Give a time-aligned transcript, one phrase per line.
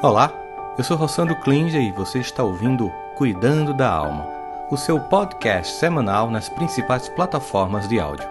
[0.00, 0.32] Olá,
[0.78, 4.28] eu sou Rossandro Klinger e você está ouvindo Cuidando da Alma,
[4.70, 8.24] o seu podcast semanal nas principais plataformas de áudio.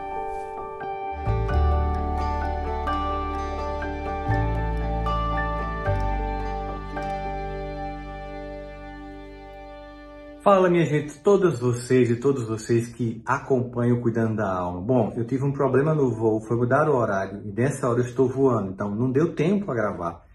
[10.41, 14.79] Fala, minha gente, todas vocês e todos vocês que acompanham Cuidando da Alma.
[14.79, 18.05] Bom, eu tive um problema no voo, foi mudar o horário e nessa hora eu
[18.05, 20.26] estou voando, então não deu tempo a gravar.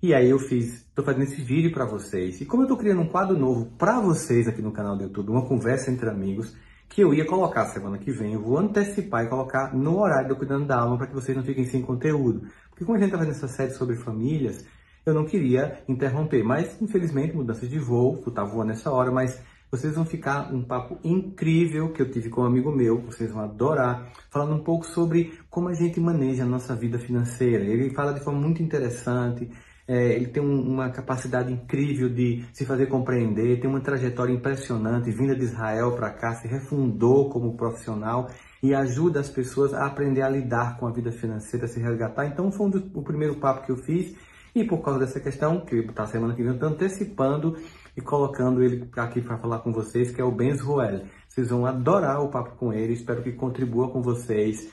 [0.00, 2.40] E aí eu fiz, estou fazendo esse vídeo para vocês.
[2.40, 5.30] E como eu estou criando um quadro novo para vocês aqui no canal do YouTube,
[5.30, 6.54] uma conversa entre amigos,
[6.88, 10.36] que eu ia colocar semana que vem, eu vou antecipar e colocar no horário do
[10.36, 12.46] Cuidando da Alma para que vocês não fiquem sem conteúdo.
[12.70, 14.64] Porque como a gente está fazendo essa série sobre famílias,
[15.04, 16.44] eu não queria interromper.
[16.44, 20.62] Mas, infelizmente, mudanças de voo, tu tá voando nessa hora, mas vocês vão ficar um
[20.62, 24.86] papo incrível que eu tive com um amigo meu, vocês vão adorar, falando um pouco
[24.86, 27.64] sobre como a gente maneja a nossa vida financeira.
[27.64, 29.50] Ele fala de forma muito interessante,
[29.88, 35.10] é, ele tem um, uma capacidade incrível de se fazer compreender, tem uma trajetória impressionante,
[35.10, 38.28] vinda de Israel para cá, se refundou como profissional
[38.62, 42.26] e ajuda as pessoas a aprender a lidar com a vida financeira, a se resgatar.
[42.26, 44.14] Então foi um o primeiro papo que eu fiz
[44.54, 47.56] e por causa dessa questão, que está semana que vem, eu estou antecipando
[47.96, 51.04] e colocando ele aqui para falar com vocês, que é o Benz Ruel.
[51.28, 54.70] Vocês vão adorar o papo com ele, espero que contribua com vocês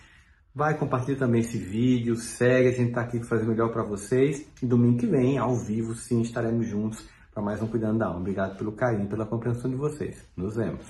[0.57, 4.47] Vai, compartilhar também esse vídeo, segue, a gente está aqui para fazer melhor para vocês.
[4.63, 8.21] E domingo que vem, ao vivo, sim, estaremos juntos para mais um Cuidando da Alma.
[8.21, 10.25] Obrigado pelo carinho, pela compreensão de vocês.
[10.33, 10.87] Nos vemos.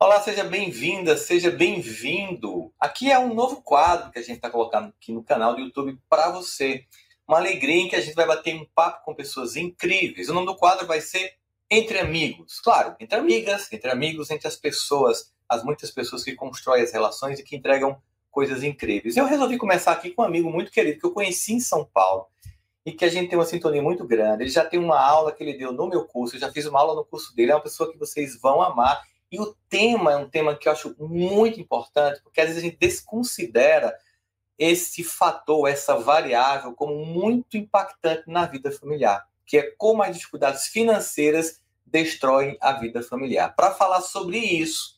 [0.00, 2.72] Olá, seja bem-vinda, seja bem-vindo.
[2.78, 5.98] Aqui é um novo quadro que a gente está colocando aqui no canal do YouTube
[6.08, 6.84] para você.
[7.26, 10.28] Uma alegria em que a gente vai bater um papo com pessoas incríveis.
[10.28, 11.32] O nome do quadro vai ser
[11.68, 12.60] Entre Amigos.
[12.60, 17.38] Claro, entre amigas, entre amigos, entre as pessoas as muitas pessoas que constroem as relações
[17.38, 18.00] e que entregam
[18.30, 19.16] coisas incríveis.
[19.16, 22.26] Eu resolvi começar aqui com um amigo muito querido que eu conheci em São Paulo
[22.84, 24.42] e que a gente tem uma sintonia muito grande.
[24.42, 26.80] Ele já tem uma aula que ele deu no meu curso, eu já fiz uma
[26.80, 29.02] aula no curso dele, é uma pessoa que vocês vão amar.
[29.30, 32.66] E o tema é um tema que eu acho muito importante, porque às vezes a
[32.66, 33.96] gente desconsidera
[34.58, 40.66] esse fator, essa variável, como muito impactante na vida familiar, que é como as dificuldades
[40.66, 43.54] financeiras destroem a vida familiar.
[43.54, 44.93] Para falar sobre isso,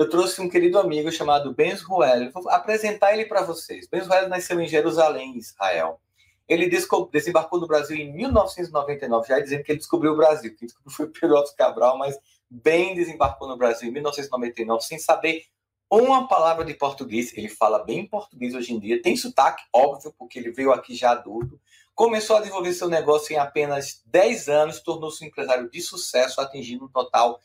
[0.00, 2.30] eu trouxe um querido amigo chamado Benz Ruel.
[2.32, 3.86] Vou apresentar ele para vocês.
[3.86, 6.00] Benz Ruel nasceu em Jerusalém, Israel.
[6.48, 6.70] Ele
[7.12, 10.56] desembarcou no Brasil em 1999, já dizendo que ele descobriu o Brasil.
[10.56, 12.18] Quem descobriu foi Pedro Cabral, mas
[12.48, 15.44] bem desembarcou no Brasil em 1999, sem saber
[15.90, 17.36] uma palavra de português.
[17.36, 21.10] Ele fala bem português hoje em dia, tem sotaque, óbvio, porque ele veio aqui já
[21.10, 21.60] adulto.
[21.94, 26.86] Começou a desenvolver seu negócio em apenas 10 anos, tornou-se um empresário de sucesso, atingindo
[26.86, 27.38] um total,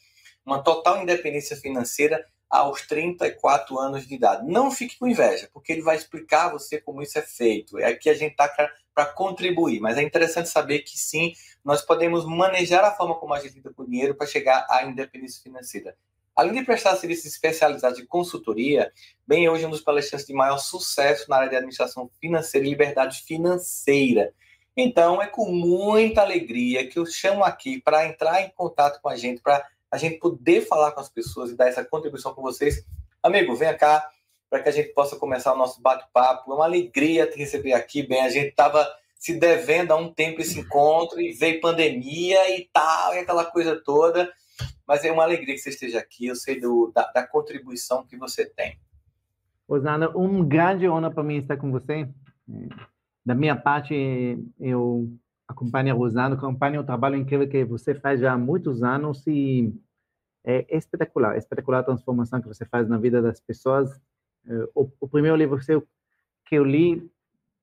[0.45, 2.25] uma total independência financeira
[2.57, 4.47] aos 34 anos de idade.
[4.47, 7.77] Não fique com inveja, porque ele vai explicar a você como isso é feito.
[7.77, 8.47] É aqui a gente está
[8.93, 11.33] para contribuir, mas é interessante saber que sim,
[11.63, 14.85] nós podemos manejar a forma como a gente lida com o dinheiro para chegar à
[14.85, 15.95] independência financeira.
[16.35, 18.91] Além de prestar serviços especializados de consultoria,
[19.25, 22.69] bem hoje é um dos palestrantes de maior sucesso na área de administração financeira e
[22.69, 24.33] liberdade financeira.
[24.77, 29.16] Então, é com muita alegria que eu chamo aqui para entrar em contato com a
[29.16, 32.85] gente, para a gente poder falar com as pessoas e dar essa contribuição com vocês.
[33.22, 34.09] Amigo, venha cá
[34.50, 36.51] para que a gente possa começar o nosso bate-papo.
[36.51, 38.22] É uma alegria te receber aqui, bem.
[38.22, 43.16] A gente estava se devendo há um tempo esse encontro e veio pandemia e tal,
[43.16, 44.31] e aquela coisa toda.
[44.88, 46.28] Mas é uma alegria que você esteja aqui.
[46.28, 48.78] Eu sei do, da, da contribuição que você tem.
[49.67, 52.07] Osana, um grande honra para mim estar com você.
[53.25, 55.09] Da minha parte, eu
[55.47, 59.73] acompanho a Rosana, acompanho o trabalho incrível que você faz já há muitos anos e
[60.44, 63.89] é espetacular, espetacular a transformação que você faz na vida das pessoas.
[64.47, 65.85] É, o, o primeiro livro seu
[66.45, 67.09] que eu li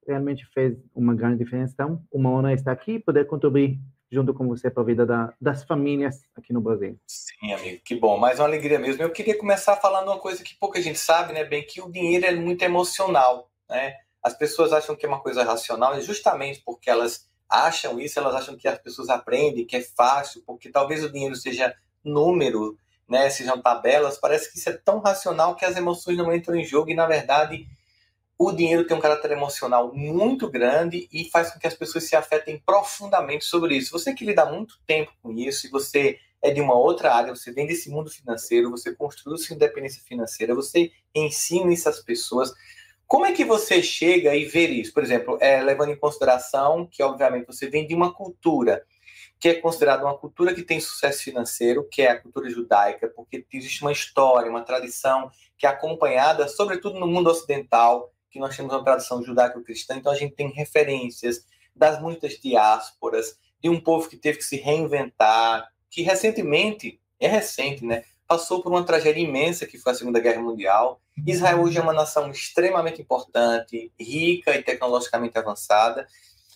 [0.07, 1.73] realmente fez uma grande diferença.
[1.75, 3.79] Então, uma honra estar aqui e poder contribuir
[4.11, 6.99] junto com você para a vida da, das famílias aqui no Brasil.
[7.07, 8.19] Sim, amigo, que bom.
[8.19, 9.03] Mais uma alegria mesmo.
[9.03, 12.27] Eu queria começar falando uma coisa que pouca gente sabe, né, bem, que o dinheiro
[12.27, 13.95] é muito emocional, né?
[14.23, 18.35] As pessoas acham que é uma coisa racional, e justamente porque elas acham isso, elas
[18.35, 23.29] acham que as pessoas aprendem, que é fácil, porque talvez o dinheiro seja número, né,
[23.29, 26.91] sejam tabelas, parece que isso é tão racional que as emoções não entram em jogo
[26.91, 27.67] e, na verdade,
[28.39, 32.17] o dinheiro tem um caráter emocional muito grande e faz com que as pessoas se
[32.17, 33.93] afetem profundamente sobre isso.
[33.93, 37.53] Você que lida muito tempo com isso e você é de uma outra área, você
[37.53, 42.53] vem desse mundo financeiro, você construiu sua independência financeira, você ensina isso às pessoas.
[43.13, 44.91] Como é que você chega e vê isso?
[44.91, 48.87] Por exemplo, é, levando em consideração que, obviamente, você vem de uma cultura
[49.39, 53.45] que é considerada uma cultura que tem sucesso financeiro, que é a cultura judaica, porque
[53.53, 58.73] existe uma história, uma tradição que é acompanhada, sobretudo no mundo ocidental, que nós temos
[58.73, 61.45] uma tradição judaico-cristã, então a gente tem referências
[61.77, 67.85] das muitas diásporas, de um povo que teve que se reinventar, que recentemente, é recente,
[67.85, 68.05] né?
[68.27, 71.02] Passou por uma tragédia imensa que foi a Segunda Guerra Mundial.
[71.27, 76.07] Israel hoje é uma nação extremamente importante, rica e tecnologicamente avançada.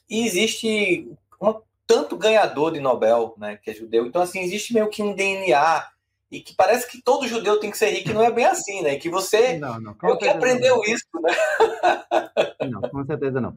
[0.09, 1.11] E existe
[1.41, 4.07] uma, tanto ganhador de Nobel, né, que é judeu.
[4.07, 5.87] Então, assim, existe meio que um DNA
[6.31, 8.83] e que parece que todo judeu tem que ser rico, e não é bem assim,
[8.83, 8.97] né?
[8.97, 10.85] Que você não, não, é que aprendeu não.
[10.85, 11.33] isso, né?
[12.69, 13.57] Não, com certeza não.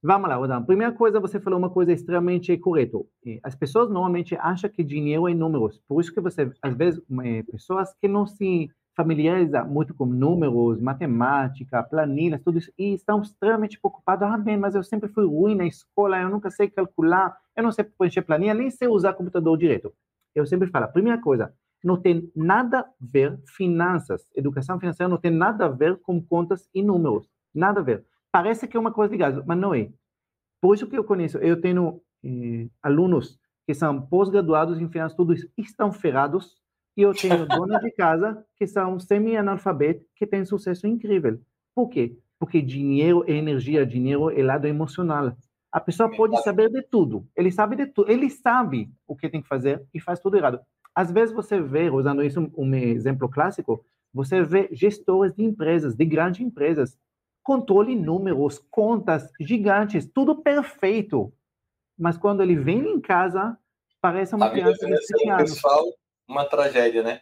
[0.00, 0.64] Vamos lá, Rodão.
[0.64, 2.98] Primeira coisa, você falou uma coisa extremamente correta.
[3.42, 5.82] As pessoas normalmente acham que dinheiro é números.
[5.88, 7.02] Por isso que você, às vezes,
[7.50, 13.78] pessoas que não se familiarizam muito com números, matemática, planilhas, tudo isso, e estão extremamente
[13.78, 14.26] preocupados.
[14.26, 17.70] Ah, bem, mas eu sempre fui ruim na escola, eu nunca sei calcular, eu não
[17.70, 19.94] sei preencher planilha, nem sei usar computador direito.
[20.34, 25.30] Eu sempre falo, primeira coisa, não tem nada a ver finanças, educação financeira não tem
[25.30, 28.04] nada a ver com contas e números, nada a ver.
[28.32, 29.90] Parece que é uma coisa ligada, mas não é.
[30.60, 35.46] Por isso que eu conheço, eu tenho eh, alunos que são pós-graduados em finanças, todos
[35.56, 36.56] estão ferrados,
[36.98, 41.40] e eu tenho donas de casa que são semi-analfabetos, que têm sucesso incrível.
[41.72, 42.18] Por quê?
[42.40, 45.32] Porque dinheiro é energia, dinheiro é lado emocional.
[45.70, 49.40] A pessoa pode saber de tudo, ele sabe de tudo, ele sabe o que tem
[49.40, 50.58] que fazer e faz tudo errado.
[50.92, 55.94] Às vezes você vê, usando isso um, um exemplo clássico, você vê gestores de empresas,
[55.94, 56.98] de grandes empresas,
[57.44, 61.32] controle números, contas gigantes, tudo perfeito.
[61.96, 63.56] Mas quando ele vem em casa,
[64.00, 65.54] parece uma a criança de 7 anos.
[65.54, 65.84] Pessoal,
[66.28, 67.20] uma tragédia, né?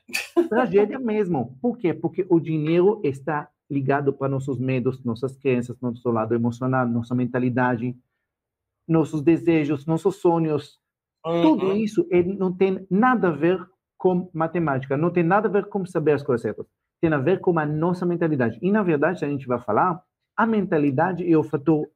[0.48, 1.56] Tragédia mesmo.
[1.62, 1.94] Por quê?
[1.94, 7.96] Porque o dinheiro está ligado para nossos medos, nossas crenças, nosso lado emocional, nossa mentalidade,
[8.86, 10.80] nossos desejos, nossos sonhos,
[11.26, 11.42] Uhum.
[11.42, 13.60] Tudo isso ele não tem nada a ver
[13.98, 16.66] com matemática, não tem nada a ver com saber as coisas certas.
[17.00, 18.58] Tem a ver com a nossa mentalidade.
[18.62, 20.00] E, na verdade, a gente vai falar,
[20.36, 21.88] a mentalidade é o fator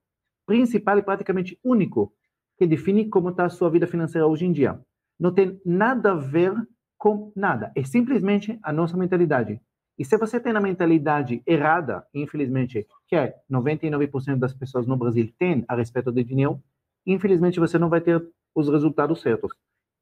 [0.46, 2.12] principal e praticamente único
[2.58, 4.80] que define como está a sua vida financeira hoje em dia.
[5.18, 6.52] Não tem nada a ver
[7.00, 7.72] com nada.
[7.74, 9.58] É simplesmente a nossa mentalidade.
[9.98, 15.32] E se você tem a mentalidade errada, infelizmente, que é 99% das pessoas no Brasil
[15.38, 16.62] têm a respeito de dinheiro,
[17.06, 18.22] infelizmente você não vai ter
[18.54, 19.50] os resultados certos.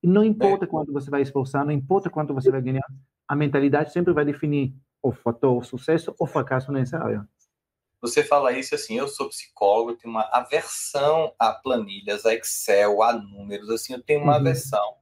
[0.02, 0.68] E não importa é.
[0.68, 2.84] quanto você vai esforçar, não importa quanto você vai ganhar,
[3.28, 7.28] a mentalidade sempre vai definir o fator sucesso ou fracasso nessa área.
[8.00, 13.02] Você fala isso assim, eu sou psicólogo, eu tenho uma aversão a planilhas, a Excel,
[13.02, 14.38] a números, assim, eu tenho uma uhum.
[14.38, 14.97] aversão.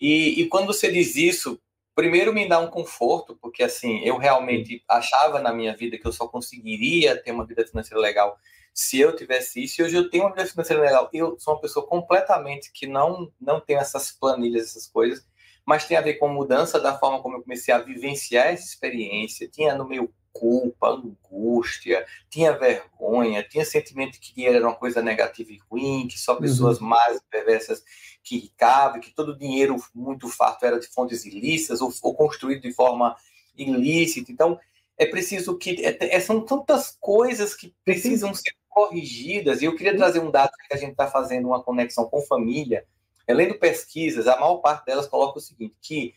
[0.00, 1.60] E, e quando você diz isso,
[1.94, 6.12] primeiro me dá um conforto, porque assim, eu realmente achava na minha vida que eu
[6.12, 8.38] só conseguiria ter uma vida financeira legal
[8.72, 11.60] se eu tivesse isso, e hoje eu tenho uma vida financeira legal, eu sou uma
[11.60, 15.26] pessoa completamente que não, não tem essas planilhas, essas coisas,
[15.66, 19.48] mas tem a ver com mudança da forma como eu comecei a vivenciar essa experiência,
[19.48, 25.50] tinha no meu culpa, angústia, tinha vergonha, tinha sentimento que dinheiro era uma coisa negativa
[25.50, 26.86] e ruim, que só pessoas uhum.
[26.86, 27.82] mais perversas
[28.22, 32.72] que ricavam, que todo dinheiro muito farto era de fontes ilícitas ou, ou construído de
[32.72, 33.16] forma
[33.56, 34.30] ilícita.
[34.30, 34.58] Então,
[34.96, 35.84] é preciso que.
[35.84, 40.52] É, é, são tantas coisas que precisam ser corrigidas, e eu queria trazer um dado
[40.68, 42.86] que a gente está fazendo uma conexão com família,
[43.28, 46.14] lendo pesquisas, a maior parte delas coloca o seguinte, que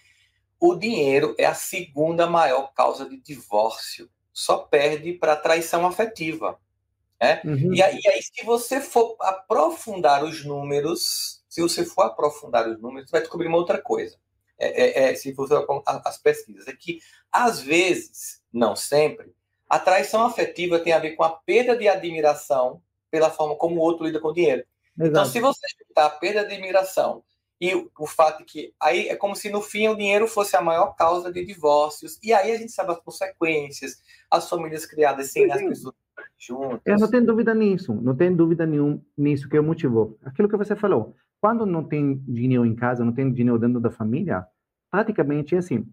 [0.60, 6.60] o dinheiro é a segunda maior causa de divórcio, só perde para traição afetiva.
[7.22, 7.42] Né?
[7.44, 7.74] Uhum.
[7.74, 13.08] E, e, aí, se você for aprofundar os números, se você for aprofundar os números,
[13.08, 14.18] você vai descobrir uma outra coisa.
[14.58, 15.54] É, é, é, se você
[15.86, 16.98] as pesquisas, é que
[17.32, 19.32] às vezes, não sempre,
[19.70, 22.82] a traição afetiva tem a ver com a perda de admiração
[23.12, 24.64] pela forma como o outro lida com o dinheiro.
[24.96, 25.12] Então, Exato.
[25.12, 27.24] Então, se você juntar a perda de admiração
[27.62, 30.62] e o, o, fato que aí é como se no fim o dinheiro fosse a
[30.62, 35.52] maior causa de divórcios, e aí a gente sabe as consequências, as famílias criadas sem
[35.52, 35.94] as pessoas
[36.40, 36.82] juntas.
[36.84, 40.18] Eu não tenho dúvida nisso, não tenho dúvida nenhum nisso que é o motivo.
[40.24, 43.92] Aquilo que você falou, quando não tem dinheiro em casa, não tem dinheiro dentro da
[43.92, 44.48] família,
[44.90, 45.86] praticamente é assim,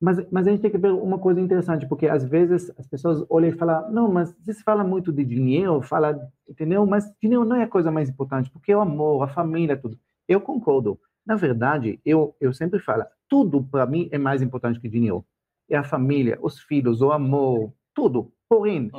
[0.00, 3.22] mas, mas a gente tem que ver uma coisa interessante, porque às vezes as pessoas
[3.28, 6.18] olham e falam, não, mas você fala muito de dinheiro, fala,
[6.48, 6.86] entendeu?
[6.86, 9.98] Mas dinheiro não é a coisa mais importante, porque é o amor, a família, tudo.
[10.26, 10.98] Eu concordo.
[11.26, 15.22] Na verdade, eu, eu sempre falo, tudo para mim é mais importante que dinheiro.
[15.68, 18.32] É a família, os filhos, o amor, tudo.
[18.48, 18.90] Porém,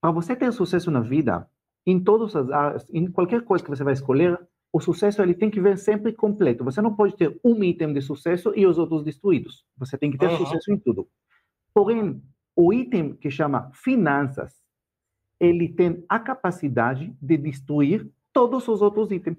[0.00, 1.46] para você ter sucesso na vida,
[1.86, 4.40] em todas as áreas, em qualquer coisa que você vai escolher,
[4.72, 6.64] o sucesso ele tem que vir sempre completo.
[6.64, 9.66] Você não pode ter um item de sucesso e os outros destruídos.
[9.76, 10.38] Você tem que ter uhum.
[10.38, 11.06] sucesso em tudo.
[11.74, 12.22] Porém,
[12.56, 14.62] o item que chama finanças,
[15.38, 19.36] ele tem a capacidade de destruir todos os outros itens.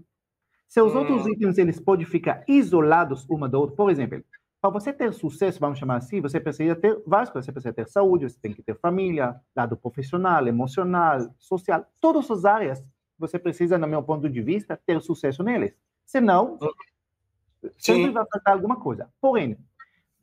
[0.67, 0.99] Se os uhum.
[0.99, 4.23] outros itens eles podem ficar isolados uma da outra, por exemplo,
[4.61, 7.45] para você ter sucesso, vamos chamar assim, você precisa ter várias coisas.
[7.45, 12.45] Você precisa ter saúde, você tem que ter família, lado profissional, emocional, social, todas as
[12.45, 12.83] áreas
[13.27, 15.73] você precisa, no meu ponto de vista, ter sucesso neles.
[16.05, 17.69] Senão, Sim.
[17.79, 19.09] sempre vai faltar alguma coisa.
[19.21, 19.57] Porém,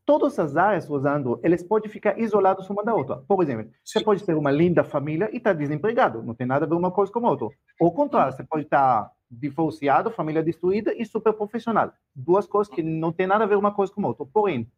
[0.05, 3.17] todas as áreas, Rosando, eles podem ficar isoladas uma da outra.
[3.17, 6.67] Por exemplo, você pode ter uma linda família e estar tá desempregado, não tem nada
[6.67, 7.49] a ver uma coisa com a outra.
[7.81, 11.93] Ou contrário, você pode estar tá divorciado, família destruída e super profissional.
[12.15, 14.27] Duas coisas que não tem nada a ver uma coisa com a outra.
[14.27, 14.71] Porém,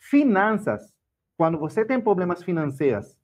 [0.00, 0.92] finanças,
[1.36, 3.16] quando você tem problemas financeiros,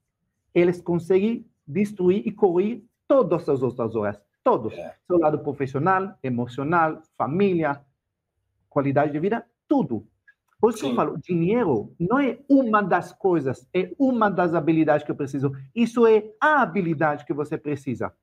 [0.53, 4.21] eles conseguem destruir e correr todas as outras áreas.
[4.43, 4.71] Todos.
[4.73, 4.95] É.
[5.07, 7.81] Seu lado profissional, emocional, família,
[8.69, 10.05] qualidade de vida, tudo.
[10.61, 15.05] Por isso que eu falo, dinheiro não é uma das coisas, é uma das habilidades
[15.05, 15.51] que eu preciso.
[15.73, 18.13] Isso é a habilidade que você precisa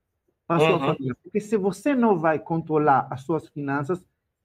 [0.47, 0.95] para a sua uhum.
[0.95, 1.16] família.
[1.23, 4.05] Porque se você não vai controlar as suas finanças,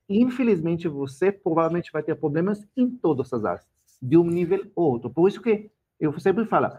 [0.10, 3.68] infelizmente você provavelmente vai ter problemas em todas as áreas,
[4.02, 5.10] de um nível ou outro.
[5.10, 5.70] Por isso que
[6.00, 6.72] eu sempre falo,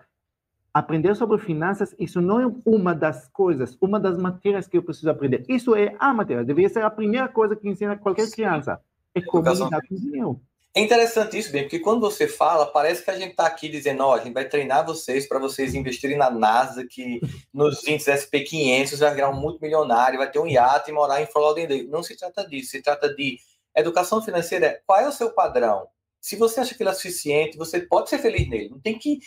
[0.72, 5.10] aprender sobre finanças, isso não é uma das coisas, uma das matérias que eu preciso
[5.10, 5.44] aprender.
[5.48, 8.80] Isso é a matéria, deveria ser a primeira coisa que ensina qualquer criança.
[9.14, 10.40] É como lidar com dinheiro.
[10.74, 14.02] É interessante isso, bem, porque quando você fala, parece que a gente está aqui dizendo,
[14.04, 17.20] ó, oh, a gente vai treinar vocês para vocês investirem na NASA, que
[17.52, 21.60] nos índices SP500 vai virar um multimilionário, vai ter um iate e morar em Florida
[21.60, 21.90] Lauderdale.
[21.90, 23.38] Não se trata disso, se trata de
[23.76, 24.80] educação financeira.
[24.86, 25.86] Qual é o seu padrão?
[26.22, 28.68] Se você acha que ele é suficiente, você pode ser feliz nele.
[28.68, 29.18] Não tem que,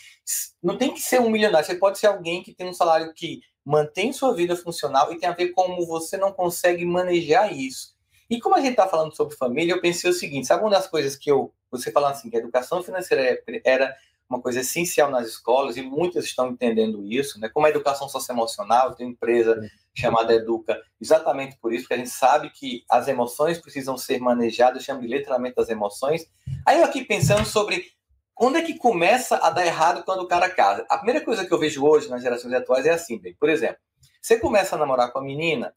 [0.64, 1.68] não tem que ser um milionário.
[1.68, 5.28] Você pode ser alguém que tem um salário que mantém sua vida funcional e tem
[5.28, 7.94] a ver como você não consegue manejar isso.
[8.30, 10.88] E como a gente está falando sobre família, eu pensei o seguinte: sabe uma das
[10.88, 13.94] coisas que eu, você falando assim, que a educação financeira era
[14.30, 17.50] uma coisa essencial nas escolas, e muitas estão entendendo isso, né?
[17.50, 19.62] Como a educação socioemocional, tem empresa
[19.96, 24.84] chamada Educa, exatamente por isso, porque a gente sabe que as emoções precisam ser manejadas,
[24.84, 26.30] chama de letramento das emoções.
[26.66, 27.86] Aí eu aqui pensando sobre
[28.38, 30.86] onde é que começa a dar errado quando o cara casa.
[30.90, 33.78] A primeira coisa que eu vejo hoje nas gerações atuais é assim, bem, por exemplo,
[34.22, 35.74] você começa a namorar com a menina,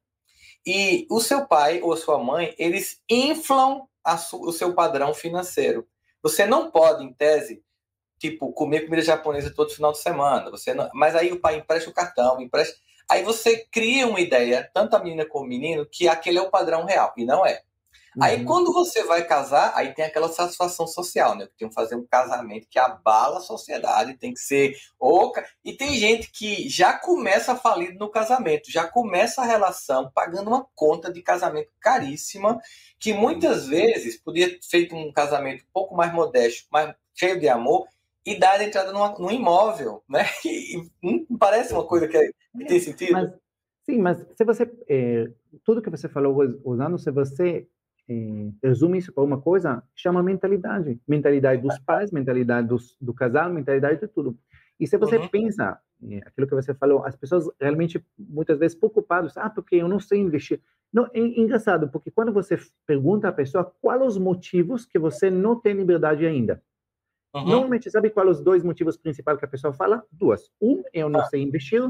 [0.67, 3.87] e o seu pai ou a sua mãe, eles inflam
[4.33, 5.87] o seu padrão financeiro.
[6.23, 7.63] Você não pode, em tese,
[8.19, 10.51] tipo, comer comida japonesa todo final de semana.
[10.51, 10.91] Você não...
[10.93, 12.77] Mas aí o pai empresta o cartão, empresta.
[13.11, 16.51] Aí você cria uma ideia, tanto a menina como o menino, que aquele é o
[16.51, 17.13] padrão real.
[17.17, 17.63] E não é.
[18.17, 18.25] Uhum.
[18.25, 21.49] Aí quando você vai casar, aí tem aquela satisfação social, né?
[21.57, 25.47] Tem que fazer um casamento que abala a sociedade, tem que ser oca.
[25.65, 30.67] E tem gente que já começa falido no casamento, já começa a relação pagando uma
[30.75, 32.61] conta de casamento caríssima,
[32.99, 37.49] que muitas vezes podia ter feito um casamento um pouco mais modesto, mais cheio de
[37.49, 37.87] amor,
[38.29, 40.25] e dar entrada numa, num imóvel, né?
[40.45, 43.13] E, não parece uma coisa que, é, que tem sentido?
[43.13, 43.33] Mas,
[43.85, 44.71] sim, mas se você.
[44.89, 45.31] É,
[45.65, 47.67] tudo que você falou, usando, se você
[48.09, 51.01] é, resume isso para uma coisa, chama mentalidade.
[51.09, 54.39] Mentalidade dos pais, mentalidade dos, do casal, mentalidade de tudo.
[54.79, 55.29] E se você uhum.
[55.29, 55.79] pensa,
[56.11, 59.99] é, aquilo que você falou, as pessoas realmente, muitas vezes, preocupadas, ah, porque eu não
[59.99, 60.61] sei investir.
[60.93, 65.59] Não, é engraçado, porque quando você pergunta à pessoa quais os motivos que você não
[65.59, 66.63] tem liberdade ainda,
[67.35, 67.47] uhum.
[67.47, 70.05] normalmente, sabe quais os dois motivos principais que a pessoa fala?
[70.11, 70.51] Duas.
[70.61, 71.27] Um, eu não ah.
[71.27, 71.83] sei investir,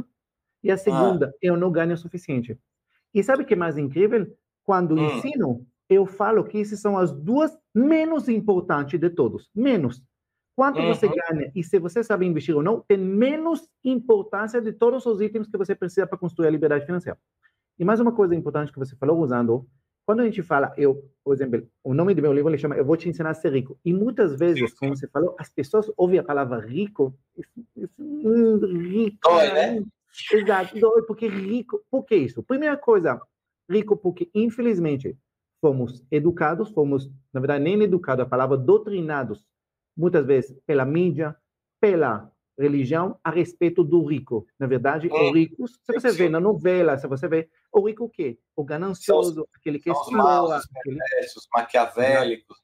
[0.62, 1.38] e a segunda, ah.
[1.40, 2.58] eu não ganho o suficiente.
[3.14, 4.26] E sabe o que é mais incrível?
[4.64, 5.16] Quando hum.
[5.16, 9.48] ensino, eu falo que essas são as duas menos importantes de todos.
[9.54, 10.02] Menos.
[10.54, 10.88] Quanto uhum.
[10.88, 15.20] você ganha e se você sabe investir ou não, tem menos importância de todos os
[15.20, 17.16] itens que você precisa para construir a liberdade financeira.
[17.78, 19.64] E mais uma coisa importante que você falou, usando,
[20.08, 22.84] quando a gente fala, eu, por exemplo, o nome do meu livro ele chama Eu
[22.86, 23.78] Vou Te Ensinar a Ser Rico.
[23.84, 27.14] E muitas vezes, como você falou, as pessoas ouvem a palavra rico,
[27.98, 29.84] rico, dói, né?
[30.32, 32.42] Exato, dói, porque rico, por que isso?
[32.42, 33.20] Primeira coisa,
[33.70, 35.14] rico porque, infelizmente,
[35.60, 39.46] fomos educados, fomos, na verdade, nem educados, a palavra doutrinados,
[39.94, 41.36] muitas vezes pela mídia,
[41.78, 44.46] pela religião, a respeito do rico.
[44.58, 48.08] Na verdade, o rico, se você vê na novela, se você vê, o rico o
[48.08, 48.38] quê?
[48.56, 50.56] O ganancioso, aquele que explora.
[50.56, 50.98] Aquele...
[51.36, 52.58] Os maquiavélicos.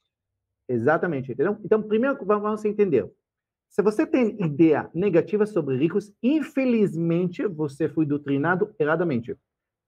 [0.68, 1.58] Exatamente, entendeu?
[1.64, 3.10] Então, primeiro vamos entender.
[3.68, 9.36] Se você tem ideia negativa sobre ricos, infelizmente você foi doutrinado erradamente.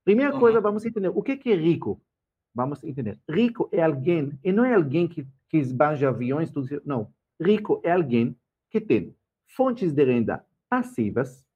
[0.04, 0.40] Primeira uhum.
[0.40, 2.00] coisa, vamos entender o que é rico.
[2.54, 3.18] Vamos entender.
[3.28, 7.12] Rico é alguém, e não é alguém que, que esbanja aviões, tudo Não.
[7.40, 8.36] Rico é alguém
[8.70, 9.14] que tem
[9.46, 11.46] fontes de renda passivas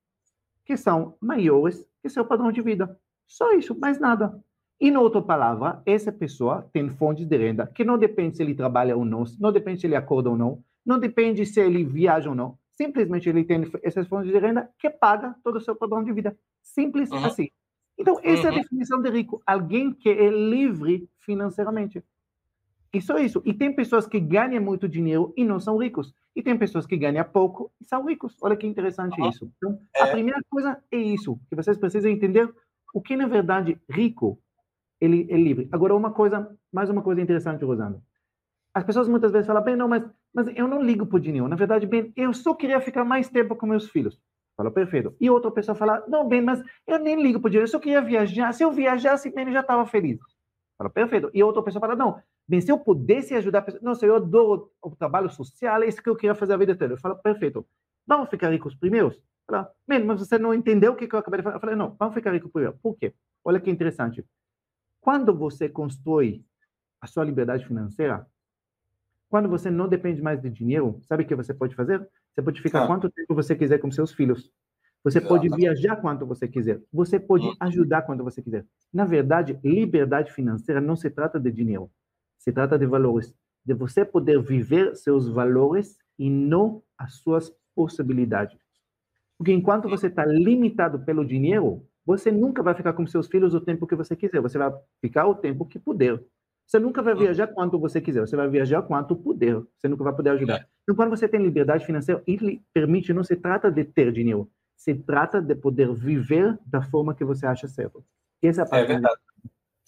[0.64, 2.98] que são maiores que seu padrão de vida.
[3.26, 4.42] Só isso, mais nada.
[4.80, 8.96] Em outra palavra, essa pessoa tem fontes de renda que não depende se ele trabalha
[8.96, 12.34] ou não, não depende se ele acorda ou não, não depende se ele viaja ou
[12.34, 12.58] não.
[12.72, 16.34] Simplesmente ele tem essas fontes de renda que paga todo o seu padrão de vida.
[16.62, 17.26] Simples uhum.
[17.26, 17.50] assim.
[17.98, 18.48] Então, essa uhum.
[18.48, 18.62] é a uhum.
[18.62, 19.42] definição de rico.
[19.46, 22.02] Alguém que é livre financeiramente.
[22.92, 23.40] E só isso.
[23.44, 26.12] E tem pessoas que ganham muito dinheiro e não são ricos.
[26.34, 28.36] E tem pessoas que ganham pouco e são ricos.
[28.42, 29.28] Olha que interessante uhum.
[29.28, 29.52] isso.
[29.56, 30.02] Então, é.
[30.02, 32.52] a primeira coisa é isso, que vocês precisam entender
[32.92, 34.40] O que, na verdade, rico,
[35.00, 35.68] ele é livre.
[35.70, 38.02] Agora, uma coisa, mais uma coisa interessante, Rosana.
[38.74, 40.04] As pessoas muitas vezes falam, bem, não, mas,
[40.34, 41.48] mas eu não ligo o dinheiro.
[41.48, 44.20] Na verdade, bem, eu só queria ficar mais tempo com meus filhos.
[44.56, 45.14] Fala, perfeito.
[45.20, 48.02] E outra pessoa fala, não, bem, mas eu nem ligo o dinheiro, eu só queria
[48.02, 48.52] viajar.
[48.52, 50.18] Se eu viajasse, bem, eu já estava feliz.
[50.76, 51.30] Fala, perfeito.
[51.32, 54.72] E outra pessoa fala, não, bem, se eu pudesse ajudar a pessoa, nossa, eu adoro
[54.82, 56.94] o trabalho social, é isso que eu queria fazer a vida toda.
[56.94, 57.64] Eu falo, perfeito.
[58.04, 59.16] Vamos ficar ricos primeiros?
[59.46, 61.56] Fala, mas você não entendeu o que eu acabei de falar?
[61.56, 62.76] Eu falei, não, vamos ficar ricos primeiro.
[62.82, 63.14] Por quê?
[63.44, 64.26] Olha que interessante.
[65.00, 66.44] Quando você constrói
[67.00, 68.26] a sua liberdade financeira,
[69.28, 72.04] quando você não depende mais de dinheiro, sabe o que você pode fazer?
[72.34, 72.86] Você pode ficar ah.
[72.88, 74.50] quanto tempo você quiser com seus filhos.
[75.04, 76.82] Você pode viajar quanto você quiser.
[76.92, 77.54] Você pode uhum.
[77.60, 78.66] ajudar quando você quiser.
[78.92, 81.88] Na verdade, liberdade financeira não se trata de dinheiro.
[82.40, 83.32] Se trata de valores.
[83.64, 88.58] De você poder viver seus valores e não as suas possibilidades.
[89.38, 93.60] Porque enquanto você está limitado pelo dinheiro, você nunca vai ficar com seus filhos o
[93.60, 94.40] tempo que você quiser.
[94.40, 96.18] Você vai ficar o tempo que puder.
[96.66, 98.20] Você nunca vai viajar quanto você quiser.
[98.20, 99.60] Você vai viajar quanto puder.
[99.76, 100.66] Você nunca vai poder ajudar.
[100.82, 104.48] Então, quando você tem liberdade financeira, ele permite, não se trata de ter dinheiro.
[104.76, 108.02] Se trata de poder viver da forma que você acha certo.
[108.42, 108.84] Essa é a parte.
[108.84, 109.20] É verdade.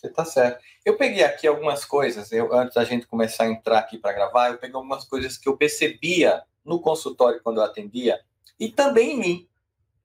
[0.02, 0.64] Você está certo.
[0.84, 4.50] Eu peguei aqui algumas coisas, eu, antes da gente começar a entrar aqui para gravar,
[4.50, 8.20] eu peguei algumas coisas que eu percebia no consultório quando eu atendia
[8.58, 9.48] e também em mim,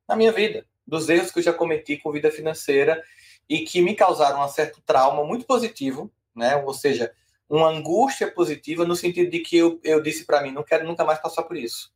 [0.07, 3.03] na minha vida dos erros que eu já cometi com vida financeira
[3.49, 6.55] e que me causaram um certo trauma muito positivo, né?
[6.57, 7.11] Ou seja,
[7.49, 11.03] uma angústia positiva no sentido de que eu, eu disse para mim, não quero nunca
[11.03, 11.91] mais passar por isso.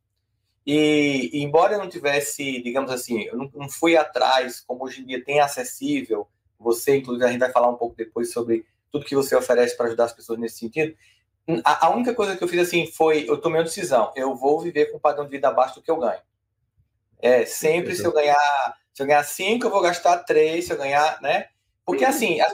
[0.65, 5.01] E, e, embora eu não tivesse, digamos assim, eu não, não fui atrás, como hoje
[5.01, 6.27] em dia tem acessível,
[6.61, 9.87] você, inclusive, a gente vai falar um pouco depois sobre tudo que você oferece para
[9.87, 10.95] ajudar as pessoas nesse sentido.
[11.63, 14.59] A, a, única coisa que eu fiz assim foi, eu tomei uma decisão, eu vou
[14.59, 16.21] viver com um padrão de vida abaixo do que eu ganho.
[17.19, 20.65] É, sempre se eu ganhar se eu ganhar cinco, eu vou gastar três.
[20.65, 21.47] Se eu ganhar, né?
[21.85, 22.47] Porque assim, a,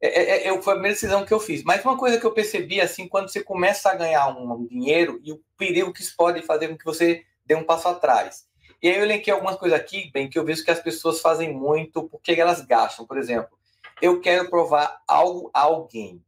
[0.00, 1.62] é, é, é, foi a primeira decisão que eu fiz.
[1.62, 5.20] Mas uma coisa que eu percebi, assim, quando você começa a ganhar um, um dinheiro
[5.22, 8.46] e o perigo que isso pode fazer com que você dê um passo atrás.
[8.82, 11.52] E aí eu elenquei algumas coisas aqui, bem, que eu vejo que as pessoas fazem
[11.52, 13.06] muito porque elas gastam.
[13.06, 13.56] Por exemplo,
[14.00, 16.22] eu quero provar algo a alguém.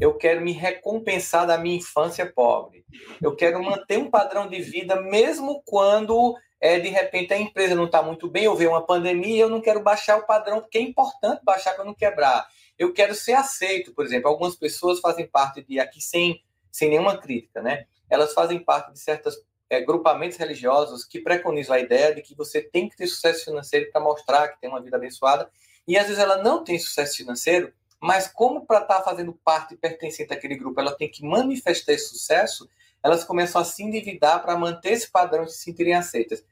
[0.00, 2.84] Eu quero me recompensar da minha infância pobre.
[3.20, 7.86] Eu quero manter um padrão de vida mesmo quando é, de repente a empresa não
[7.86, 10.82] está muito bem, ou veio uma pandemia, eu não quero baixar o padrão, porque é
[10.82, 12.46] importante baixar para não quebrar.
[12.78, 14.28] Eu quero ser aceito, por exemplo.
[14.28, 17.86] Algumas pessoas fazem parte de, aqui sem, sem nenhuma crítica, né?
[18.08, 19.36] Elas fazem parte de certos
[19.70, 23.90] é, grupamentos religiosos que preconizam a ideia de que você tem que ter sucesso financeiro
[23.92, 25.50] para mostrar que tem uma vida abençoada.
[25.86, 29.76] E às vezes ela não tem sucesso financeiro, mas como para estar tá fazendo parte
[29.76, 32.68] pertencente àquele grupo, ela tem que manifestar esse sucesso,
[33.02, 36.44] elas começam a se endividar para manter esse padrão de se sentirem aceitas.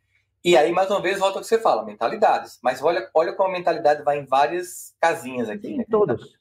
[0.45, 2.59] E aí, mais uma vez, volta ao que você fala, mentalidades.
[2.63, 5.69] Mas olha, olha como a mentalidade vai em várias casinhas aqui.
[5.69, 5.85] Sim, né?
[5.91, 6.37] Todos,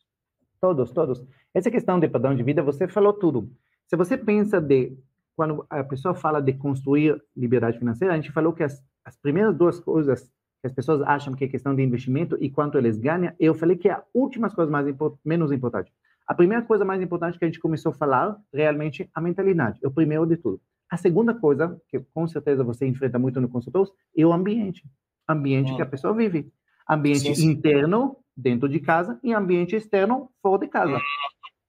[0.62, 1.24] todos, todos.
[1.54, 3.50] Essa questão de padrão de vida, você falou tudo.
[3.88, 4.96] Se você pensa de,
[5.36, 9.56] quando a pessoa fala de construir liberdade financeira, a gente falou que as, as primeiras
[9.56, 13.32] duas coisas que as pessoas acham que é questão de investimento e quanto eles ganham,
[13.40, 14.88] eu falei que é a última coisa mais
[15.24, 15.92] menos importante.
[16.28, 19.80] A primeira coisa mais importante que a gente começou a falar, realmente, a mentalidade.
[19.84, 20.60] É o primeiro de tudo.
[20.90, 24.84] A segunda coisa, que com certeza você enfrenta muito no consultório, é o ambiente.
[25.30, 25.76] Ambiente hum.
[25.76, 26.52] que a pessoa vive.
[26.90, 27.52] Ambiente sim, sim.
[27.52, 30.98] interno, dentro de casa, e ambiente externo, fora de casa.
[30.98, 31.02] Hum.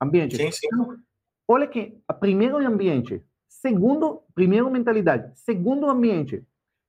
[0.01, 0.37] Ambiente.
[0.37, 0.67] Sim, sim.
[0.73, 0.97] Então,
[1.47, 3.23] olha que, primeiro ambiente,
[3.67, 6.45] segundo, primeiro mentalidade, segundo ambiente,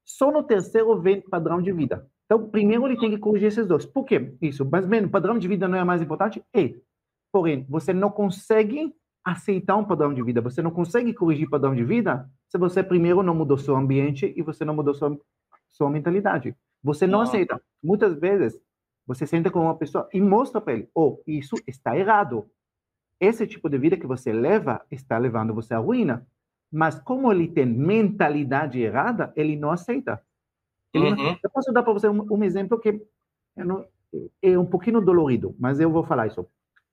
[0.06, 2.08] só no terceiro vem padrão de vida.
[2.26, 3.84] Então, primeiro ele tem que corrigir esses dois.
[3.84, 4.36] Por quê?
[4.40, 4.64] Isso.
[4.70, 6.44] Mas, bem, padrão de vida não é mais importante?
[6.54, 6.76] É.
[7.32, 8.94] Porém, você não consegue
[9.26, 13.22] aceitar um padrão de vida, você não consegue corrigir padrão de vida se você primeiro
[13.22, 15.18] não mudou seu ambiente e você não mudou sua,
[15.68, 16.56] sua mentalidade.
[16.84, 17.60] Você não aceita.
[17.84, 18.58] Muitas vezes,
[19.06, 22.50] você senta com uma pessoa e mostra para ele, oh, isso está errado.
[23.20, 26.26] Esse tipo de vida que você leva está levando você à ruína.
[26.72, 30.22] Mas como ele tem mentalidade errada, ele não aceita.
[30.94, 31.16] Ele uhum.
[31.16, 31.38] não...
[31.44, 33.02] Eu posso dar para você um, um exemplo que
[33.56, 33.86] não...
[34.42, 36.46] é um pouquinho dolorido, mas eu vou falar isso.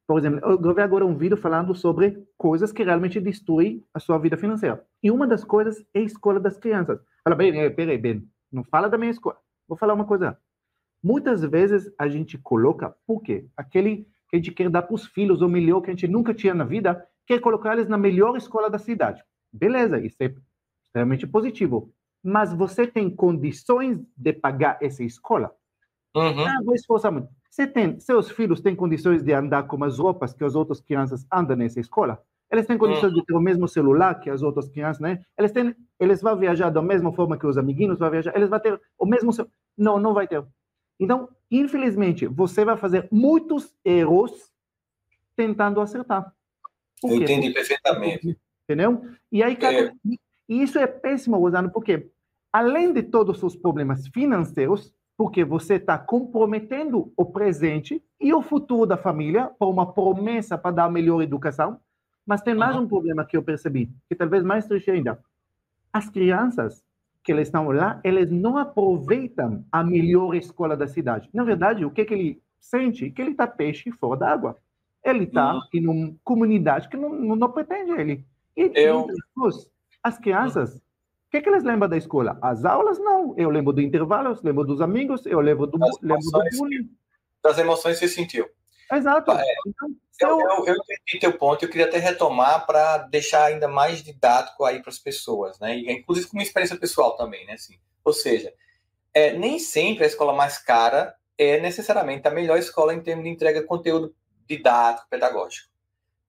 [0.06, 4.18] Por exemplo, eu gravei agora um vídeo falando sobre coisas que realmente destruem a sua
[4.18, 4.84] vida financeira.
[5.02, 7.00] E uma das coisas é a escola das crianças.
[7.22, 9.38] Fala, bem, peraí, bem, não fala da minha escola.
[9.66, 10.38] Vou falar uma coisa.
[11.02, 13.46] Muitas vezes a gente coloca, por quê?
[13.56, 16.34] Aquele que a gente quer dar para os filhos o melhor que a gente nunca
[16.34, 19.22] tinha na vida, quer colocar eles na melhor escola da cidade.
[19.54, 20.34] Beleza, isso é
[20.84, 21.92] extremamente positivo.
[22.22, 25.54] Mas você tem condições de pagar essa escola?
[26.16, 26.44] Uhum.
[26.44, 27.28] Ah, vou esforçar muito.
[27.48, 31.24] Você tem, seus filhos têm condições de andar com as roupas que as outras crianças
[31.32, 32.20] andam nessa escola?
[32.50, 35.20] Eles têm condições de ter o mesmo celular que as outras crianças, né?
[35.38, 38.34] Eles têm, eles vão viajar da mesma forma que os amiguinhos vão viajar.
[38.34, 39.30] Eles vão ter o mesmo,
[39.78, 40.44] não, não vai ter.
[40.98, 44.52] Então, infelizmente, você vai fazer muitos erros
[45.36, 46.32] tentando acertar.
[47.02, 48.38] Eu entendi perfeitamente.
[48.64, 49.04] Entendeu?
[49.30, 49.92] E aí, cara, é.
[50.48, 52.10] e isso é péssimo, Rosano, porque
[52.52, 58.86] além de todos os problemas financeiros, porque você está comprometendo o presente e o futuro
[58.86, 61.78] da família por uma promessa para dar melhor educação,
[62.26, 62.82] mas tem mais uhum.
[62.82, 65.20] um problema que eu percebi, que talvez mais triste ainda.
[65.92, 66.82] As crianças
[67.22, 71.28] que eles estão lá, eles não aproveitam a melhor escola da cidade.
[71.32, 73.10] Na verdade, o que, que ele sente?
[73.10, 74.58] Que ele está peixe fora d'água.
[75.02, 75.62] Ele está uhum.
[75.72, 78.26] em uma comunidade que não, não, não pretende ele.
[78.56, 79.06] E eu...
[80.02, 80.80] as crianças, o
[81.30, 82.38] que, que eles lembram da escola?
[82.40, 83.34] As aulas, não.
[83.36, 86.90] Eu lembro do intervalo, eu lembro dos amigos, eu lembro do, lembro do bullying.
[87.42, 88.48] Das emoções que você sentiu.
[88.92, 89.32] Exato.
[89.32, 89.54] É,
[90.14, 94.02] então, eu, eu, eu entendi teu ponto, eu queria até retomar para deixar ainda mais
[94.02, 95.76] didático aí para as pessoas, né?
[95.76, 97.54] E, inclusive com uma experiência pessoal também, né?
[97.54, 98.52] Assim, ou seja,
[99.12, 103.30] é, nem sempre a escola mais cara é necessariamente a melhor escola em termos de
[103.30, 104.14] entrega de conteúdo
[104.46, 105.68] didático, pedagógico.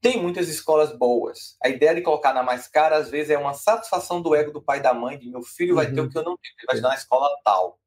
[0.05, 1.57] Tem muitas escolas boas.
[1.63, 4.61] A ideia de colocar na mais cara, às vezes, é uma satisfação do ego do
[4.61, 5.95] pai e da mãe, de meu filho vai uhum.
[5.95, 6.09] ter o uhum.
[6.11, 7.79] que eu não tenho, ele vai estudar na escola tal.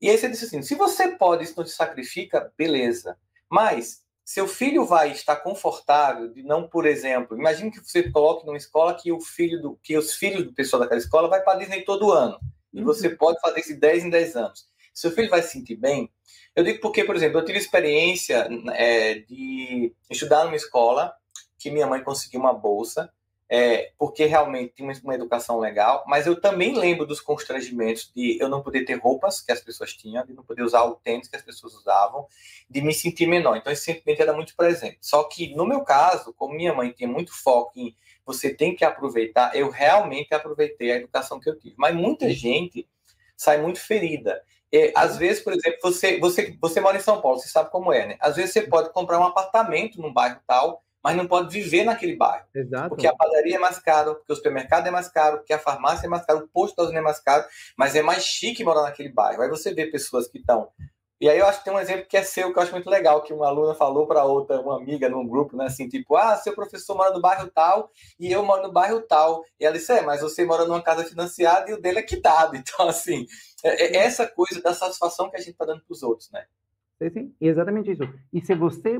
[0.00, 3.18] E aí você disse assim: se você pode, isso não te sacrifica, beleza.
[3.50, 8.56] Mas seu filho vai estar confortável de não, por exemplo, imagine que você coloque numa
[8.56, 11.82] escola que o filho do que os filhos do pessoal daquela escola vai para Disney
[11.82, 12.38] todo ano.
[12.72, 12.84] E uhum.
[12.84, 14.68] você pode fazer isso de 10 em 10 anos.
[14.94, 16.12] Seu filho vai se sentir bem?
[16.54, 21.12] Eu digo porque, por exemplo, eu tive experiência é, de estudar numa escola
[21.60, 23.12] que minha mãe conseguiu uma bolsa
[23.52, 28.48] é, porque realmente tinha uma educação legal, mas eu também lembro dos constrangimentos de eu
[28.48, 31.34] não poder ter roupas que as pessoas tinham, de não poder usar o tênis que
[31.34, 32.28] as pessoas usavam,
[32.70, 33.56] de me sentir menor.
[33.56, 34.98] Então, esse sentimento era muito presente.
[35.00, 38.84] Só que, no meu caso, como minha mãe tinha muito foco em você tem que
[38.84, 41.74] aproveitar, eu realmente aproveitei a educação que eu tive.
[41.76, 42.88] Mas muita gente
[43.36, 44.40] sai muito ferida.
[44.70, 47.92] E, às vezes, por exemplo, você, você, você mora em São Paulo, você sabe como
[47.92, 48.16] é, né?
[48.20, 52.16] Às vezes você pode comprar um apartamento num bairro tal mas não pode viver naquele
[52.16, 52.46] bairro.
[52.54, 52.90] Exato.
[52.90, 56.06] Porque a padaria é mais caro, porque o supermercado é mais caro, porque a farmácia
[56.06, 57.44] é mais caro, o posto da usina é mais caro,
[57.76, 59.42] mas é mais chique morar naquele bairro.
[59.42, 60.68] Aí você vê pessoas que estão.
[61.20, 62.88] E aí eu acho que tem um exemplo que é seu, que eu acho muito
[62.88, 66.34] legal, que uma aluna falou para outra, uma amiga num grupo, né, assim, tipo, ah,
[66.36, 69.44] seu professor mora no bairro tal e eu moro no bairro tal.
[69.58, 72.56] E ela disse, é, mas você mora numa casa financiada e o dele é quitado.
[72.70, 73.26] Então, assim,
[73.62, 76.46] é, é essa coisa da satisfação que a gente está dando para os outros, né?
[77.02, 78.02] Sim, sim, exatamente isso.
[78.32, 78.98] E se você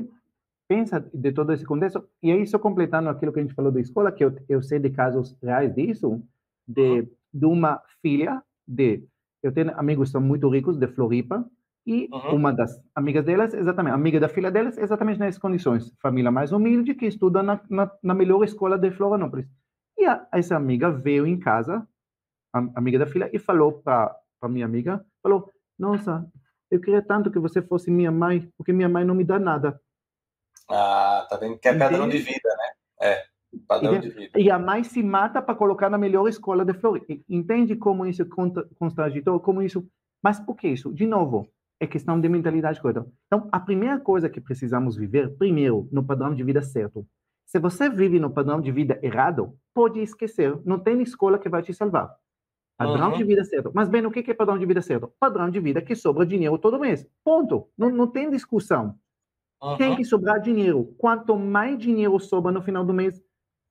[0.71, 3.81] pensa de todo esse contexto, e aí só completando aquilo que a gente falou da
[3.81, 6.23] escola, que eu, eu sei de casos reais disso,
[6.65, 9.03] de, de uma filha de,
[9.43, 11.45] eu tenho amigos que são muito ricos de Floripa,
[11.85, 12.35] e uhum.
[12.37, 16.95] uma das amigas delas, exatamente, amiga da filha delas, exatamente nessas condições, família mais humilde,
[16.95, 19.47] que estuda na, na, na melhor escola de Florianópolis.
[19.97, 21.85] E a, essa amiga veio em casa,
[22.53, 24.15] a, amiga da filha, e falou para
[24.47, 26.25] minha amiga, falou, nossa,
[26.69, 29.77] eu queria tanto que você fosse minha mãe, porque minha mãe não me dá nada.
[30.73, 32.71] Ah, tá vendo que é padrão de vida, né?
[33.01, 33.23] É,
[33.67, 34.39] padrão de vida.
[34.39, 37.21] E a mãe se mata para colocar na melhor escola de Floripa.
[37.29, 38.25] Entende como isso é
[38.77, 39.39] constrangedor?
[39.39, 39.85] Como isso...
[40.23, 40.93] Mas por que isso?
[40.93, 41.47] De novo,
[41.79, 43.05] é questão de mentalidade correta.
[43.25, 47.05] Então, a primeira coisa que precisamos viver, primeiro, no padrão de vida certo.
[47.45, 50.57] Se você vive no padrão de vida errado, pode esquecer.
[50.63, 52.15] Não tem escola que vai te salvar.
[52.77, 53.17] Padrão uhum.
[53.17, 53.71] de vida certo.
[53.73, 55.11] Mas, bem, o que é padrão de vida certo?
[55.19, 57.05] Padrão de vida que sobra dinheiro todo mês.
[57.23, 57.67] Ponto.
[57.77, 58.95] Não, não tem discussão.
[59.61, 59.77] Uhum.
[59.77, 60.95] Tem que sobrar dinheiro.
[60.97, 63.21] Quanto mais dinheiro sobra no final do mês,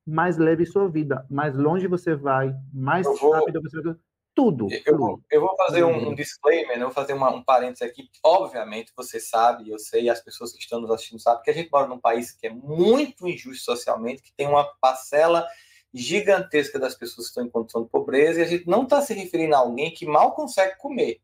[0.07, 3.95] mais leve sua vida, mais longe você vai, mais vou, rápido você vai.
[4.33, 4.69] Tudo.
[4.87, 6.85] Eu, vou, eu vou fazer um, um disclaimer, né?
[6.85, 8.09] eu vou fazer uma, um parênteses aqui.
[8.25, 11.71] Obviamente, você sabe, eu sei, as pessoas que estão nos assistindo sabem, que a gente
[11.71, 15.47] mora num país que é muito injusto socialmente, que tem uma parcela
[15.93, 19.13] gigantesca das pessoas que estão em condição de pobreza, e a gente não está se
[19.13, 21.21] referindo a alguém que mal consegue comer.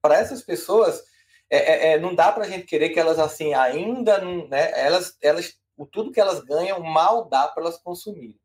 [0.00, 1.04] Para essas pessoas,
[1.50, 5.16] é, é, é, não dá para a gente querer que elas assim ainda né, elas
[5.22, 8.38] elas o tudo que elas ganham mal dá para elas consumirem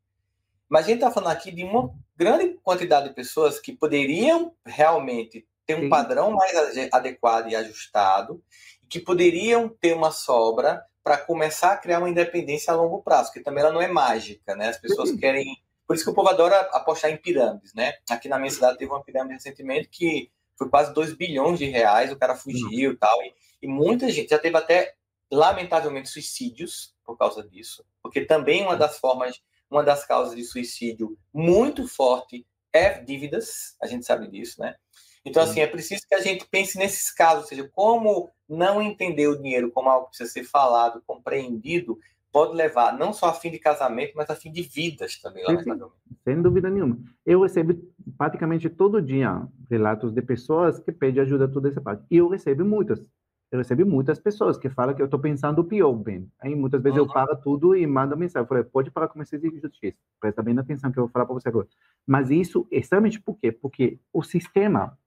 [0.68, 5.46] mas a gente está falando aqui de uma grande quantidade de pessoas que poderiam realmente
[5.66, 5.88] ter um Sim.
[5.88, 6.52] padrão mais
[6.92, 8.42] adequado e ajustado
[8.82, 13.32] e que poderiam ter uma sobra para começar a criar uma independência a longo prazo,
[13.32, 14.68] que também ela não é mágica, né?
[14.68, 15.18] As pessoas Sim.
[15.18, 15.44] querem,
[15.86, 17.94] por isso que o povo adora apostar em pirâmides, né?
[18.08, 22.12] Aqui na minha cidade teve uma pirâmide recentemente que foi quase 2 bilhões de reais,
[22.12, 23.22] o cara fugiu e tal.
[23.22, 24.94] E, e muita gente já teve até,
[25.30, 27.84] lamentavelmente, suicídios por causa disso.
[28.02, 33.86] Porque também uma das formas, uma das causas de suicídio muito forte é dívidas, a
[33.86, 34.74] gente sabe disso, né?
[35.24, 39.26] Então, assim, é preciso que a gente pense nesses casos, ou seja, como não entender
[39.26, 41.98] o dinheiro como algo que precisa ser falado, compreendido,
[42.34, 45.94] pode levar não só a fim de casamento, mas a fim de vidas também, lamentavelmente.
[46.24, 46.98] Sem dúvida nenhuma.
[47.24, 47.80] Eu recebo
[48.18, 52.04] praticamente todo dia relatos de pessoas que pedem ajuda toda essa parte.
[52.10, 53.08] E eu recebo muitas.
[53.52, 56.28] eu recebo muitas pessoas que falam que eu estou pensando o pior, bem.
[56.40, 57.04] Aí muitas vezes uhum.
[57.04, 58.42] eu paro tudo e mando mensagem.
[58.42, 59.94] Eu falei, pode parar com esse exercício.
[60.20, 61.68] Presta bem atenção que eu vou falar para você agora.
[62.04, 63.52] Mas isso, exatamente por quê?
[63.52, 64.98] Porque o sistema,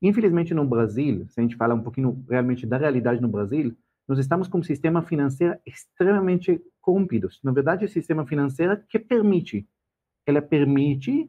[0.00, 4.20] infelizmente no Brasil, se a gente fala um pouquinho realmente da realidade no Brasil, nós
[4.20, 7.28] estamos com um sistema financeiro extremamente corrompido.
[7.42, 9.68] Na verdade, o sistema financeiro que permite,
[10.24, 11.28] ela permite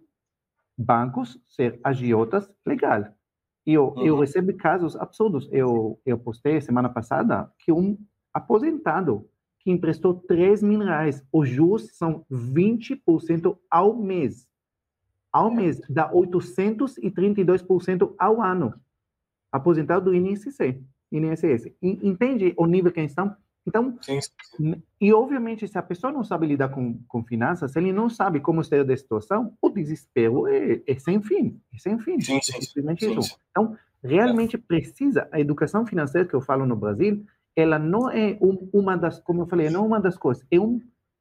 [0.78, 3.08] bancos ser agiotas legal.
[3.66, 4.06] E eu, uhum.
[4.06, 5.50] eu recebo casos absurdos.
[5.52, 7.98] Eu, eu postei semana passada que um
[8.32, 9.28] aposentado
[9.60, 14.48] que emprestou 3 mil reais, os juros são 20% ao mês.
[15.34, 18.74] Ao mês, dá 832% ao ano.
[19.52, 20.80] Aposentado do INSS.
[21.12, 21.74] INSS.
[21.82, 23.36] Entende o nível que estão?
[23.68, 24.82] Então, sim, sim.
[25.00, 28.40] e obviamente, se a pessoa não sabe lidar com, com finanças, se ele não sabe
[28.40, 32.20] como sair da situação, o desespero é, é sem fim, é sem fim.
[32.22, 33.36] Sim, sim, simplesmente sim.
[33.52, 37.26] Então, realmente precisa, a educação financeira que eu falo no Brasil,
[37.58, 40.58] ela não é um, uma das, como eu falei, não é uma das coisas, é
[40.58, 40.80] uma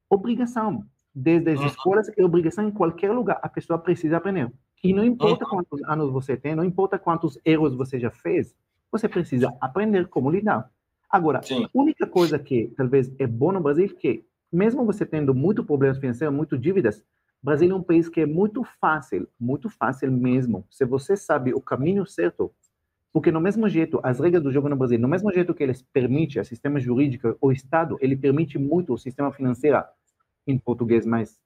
[0.08, 0.84] obrigação.
[1.12, 1.66] Desde as uhum.
[1.66, 4.52] escolas, é obrigação em qualquer lugar, a pessoa precisa aprender.
[4.84, 5.50] E não importa uhum.
[5.50, 8.54] quantos anos você tem, não importa quantos erros você já fez,
[8.92, 10.70] você precisa aprender como lidar.
[11.10, 11.64] Agora, Sim.
[11.64, 15.64] a única coisa que talvez é bom no Brasil é que, mesmo você tendo muito
[15.64, 17.04] problemas financeiros, muito dívidas,
[17.42, 20.66] Brasil é um país que é muito fácil, muito fácil mesmo.
[20.70, 22.52] Se você sabe o caminho certo,
[23.12, 25.80] porque no mesmo jeito, as regras do jogo no Brasil, no mesmo jeito que eles
[25.80, 29.82] permitem, o sistema jurídico, o Estado, ele permite muito o sistema financeiro,
[30.46, 31.40] em português mais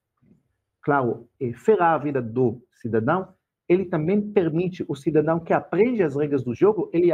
[0.83, 3.29] claro, é, ferrar a vida do cidadão,
[3.68, 7.11] ele também permite o cidadão que aprende as regras do jogo, ele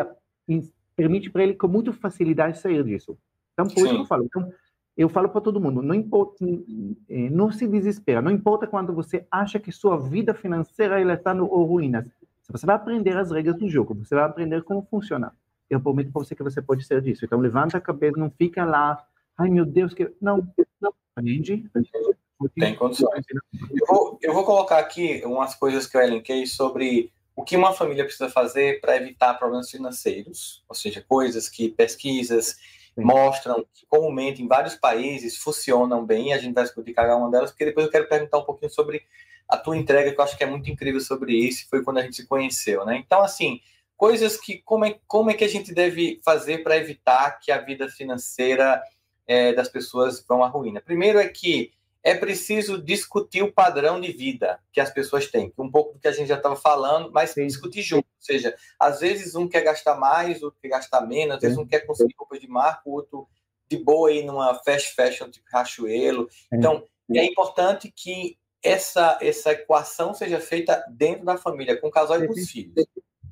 [0.97, 3.17] permite para ele com muita facilidade sair disso.
[3.53, 3.85] Então, por Sim.
[3.85, 4.25] isso que eu falo.
[4.25, 4.53] Então,
[4.97, 9.27] eu falo para todo mundo, não importa, eh, não se desespera, não importa quando você
[9.31, 12.09] acha que sua vida financeira está no ruínas.
[12.49, 15.33] Você vai aprender as regras do jogo, você vai aprender como funciona.
[15.69, 17.25] Eu prometo para você que você pode ser disso.
[17.25, 19.05] Então, levanta a cabeça, não fica lá,
[19.37, 20.49] ai meu Deus, que não,
[20.81, 21.69] não aprende.
[22.55, 23.25] Tem condições.
[23.31, 27.75] Eu vou, eu vou colocar aqui umas coisas que eu elenquei sobre o que uma
[27.75, 32.57] família precisa fazer para evitar problemas financeiros, ou seja, coisas que pesquisas
[32.95, 33.05] Sim.
[33.05, 37.51] mostram que comumente em vários países funcionam bem, a gente vai discutir cada uma delas,
[37.51, 39.05] porque depois eu quero perguntar um pouquinho sobre
[39.47, 42.03] a tua entrega, que eu acho que é muito incrível sobre isso, foi quando a
[42.03, 42.97] gente se conheceu, né?
[42.97, 43.61] Então, assim,
[43.99, 47.59] coisas que, como é, como é que a gente deve fazer para evitar que a
[47.59, 48.83] vida financeira
[49.27, 50.81] é, das pessoas vão à ruína?
[50.81, 51.73] Primeiro é que
[52.07, 56.07] é preciso discutir o padrão de vida que as pessoas têm, um pouco do que
[56.07, 57.45] a gente já estava falando, mas Sim.
[57.45, 58.07] discutir junto.
[58.07, 61.67] Ou seja, às vezes um quer gastar mais, outro quer gastar menos, às vezes um
[61.67, 63.27] quer conseguir roupa de marca, o outro
[63.69, 66.29] de boa aí numa fast fashion tipo Rachuelo.
[66.53, 72.23] Então, é importante que essa, essa equação seja feita dentro da família, com o casal
[72.23, 72.87] e com os filhos.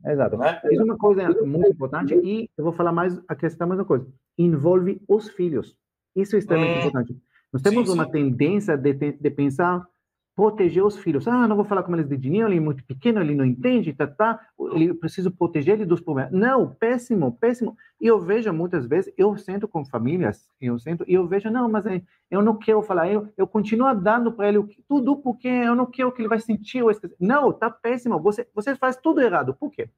[0.04, 0.37] Exato.
[0.37, 0.60] Né?
[0.72, 3.87] Isso é uma coisa muito importante e eu vou falar mais a questão mais uma
[3.87, 4.04] coisa.
[4.37, 5.76] Envolve os filhos.
[6.16, 6.88] Isso é extremamente hum.
[6.88, 7.16] importante.
[7.55, 8.11] Nós temos sim, uma sim.
[8.11, 9.87] tendência de, de pensar
[10.35, 11.29] proteger os filhos.
[11.29, 13.93] Ah, não vou falar com eles de dinheiro, ele é muito pequeno, ele não entende,
[13.93, 14.40] tá, tá,
[14.73, 16.33] ele preciso proteger ele dos problemas.
[16.33, 17.77] Não, péssimo, péssimo.
[18.01, 21.71] E eu vejo muitas vezes, eu sento com famílias, eu sento e eu vejo, não,
[21.71, 25.77] mas é, eu não quero falar, eu, eu continuo dando para ele tudo porque eu
[25.77, 27.14] não quero que ele vai sentir ou esquecer.
[27.21, 29.55] Não, tá péssimo, você, você faz tudo errado.
[29.55, 29.88] Por quê?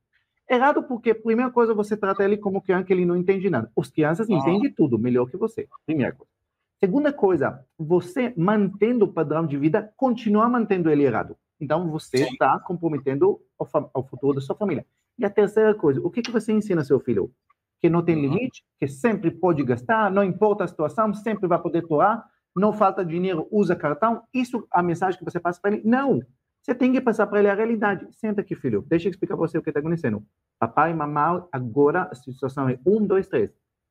[0.49, 3.73] Errado porque, primeira coisa, você trata ele como que ele não entende nada.
[3.75, 4.33] Os crianças ah.
[4.35, 6.36] entendem tudo melhor que você, primeira coisa.
[6.79, 11.35] Segunda coisa, você mantendo o padrão de vida, continua mantendo ele errado.
[11.59, 14.85] Então, você está comprometendo o, futuro da sua família.
[15.19, 17.33] E a terceira coisa, o que, que você ensina seu filho?
[17.81, 18.23] Que não tem uhum.
[18.23, 22.23] limite, que sempre pode gastar, não importa a situação, sempre vai poder doar,
[22.55, 24.23] não falta dinheiro, usa cartão.
[24.35, 25.83] Isso é a mensagem que você passa para ele?
[25.83, 26.21] Não.
[26.61, 28.07] Você tem que passar para ele a realidade.
[28.11, 28.85] Senta aqui, filho.
[28.87, 30.23] Deixa eu explicar para você o que está acontecendo.
[30.59, 33.51] Papai e mamãe, agora a situação é um, dois, três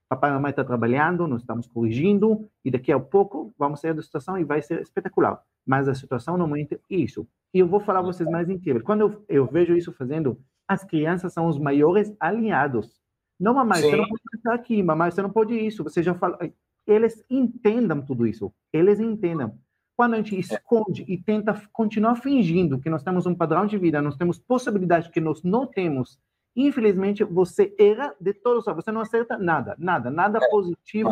[0.10, 4.02] papai e mamãe estão trabalhando, nós estamos corrigindo, e daqui a pouco vamos sair da
[4.02, 5.42] situação e vai ser espetacular.
[5.66, 7.28] Mas a situação não é isso.
[7.54, 8.84] E eu vou falar para vocês mais incrível.
[8.84, 13.02] Quando eu, eu, vejo isso fazendo, as crianças são os maiores aliados.
[13.40, 13.90] Não, mamãe, Sim.
[13.90, 16.38] você não pode estar aqui, mamãe, você não pode isso, você já fala.
[16.86, 19.58] Eles entendam tudo isso, eles entendam.
[19.98, 24.02] Quando a gente esconde e tenta continuar fingindo que nós temos um padrão de vida,
[24.02, 26.20] nós temos possibilidades que nós não temos,
[26.56, 31.10] Infelizmente, você erra de todos, você não acerta nada, nada, nada é, positivo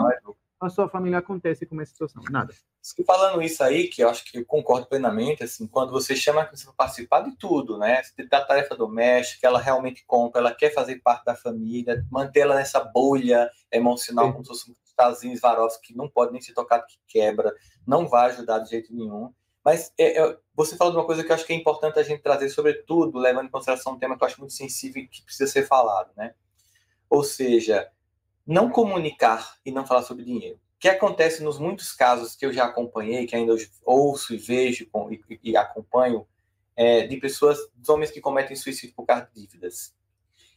[0.63, 2.53] na sua família acontece com essa situação, nada.
[3.05, 6.45] Falando isso aí, que eu acho que eu concordo plenamente, assim, quando você chama a
[6.45, 11.01] criança para participar de tudo, né, da tarefa doméstica, ela realmente compra, ela quer fazer
[11.01, 14.31] parte da família, mantê-la nessa bolha emocional, Sim.
[14.31, 17.53] como se fosse um Swarovski, que não pode nem ser tocado que quebra,
[17.85, 19.33] não vai ajudar de jeito nenhum.
[19.63, 22.03] Mas é, é, você falou de uma coisa que eu acho que é importante a
[22.03, 25.21] gente trazer, sobretudo, levando em consideração um tema que eu acho muito sensível e que
[25.23, 26.33] precisa ser falado, né?
[27.09, 27.89] Ou seja,
[28.45, 30.57] não comunicar e não falar sobre dinheiro.
[30.57, 34.89] O que acontece nos muitos casos que eu já acompanhei, que ainda ouço e vejo
[35.09, 36.27] e, e acompanho,
[36.75, 39.93] é, de pessoas, de homens que cometem suicídio por causa de dívidas.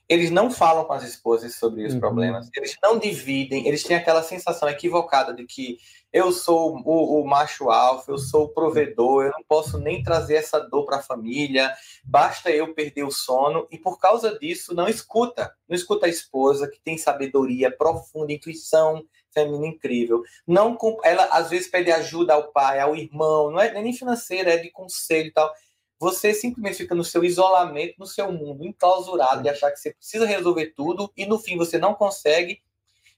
[0.09, 2.01] Eles não falam com as esposas sobre os uhum.
[2.01, 5.79] problemas, eles não dividem, eles têm aquela sensação equivocada de que
[6.13, 10.37] eu sou o, o macho alfa, eu sou o provedor, eu não posso nem trazer
[10.37, 14.89] essa dor para a família, basta eu perder o sono, e por causa disso não
[14.89, 20.23] escuta, não escuta a esposa que tem sabedoria profunda, intuição feminina incrível.
[20.47, 24.57] Não, ela às vezes pede ajuda ao pai, ao irmão, não é nem financeira, é
[24.57, 25.53] de conselho e tal
[25.99, 30.27] você simplesmente fica no seu isolamento, no seu mundo, enclausurado, de achar que você precisa
[30.27, 32.63] resolver tudo e no fim você não consegue.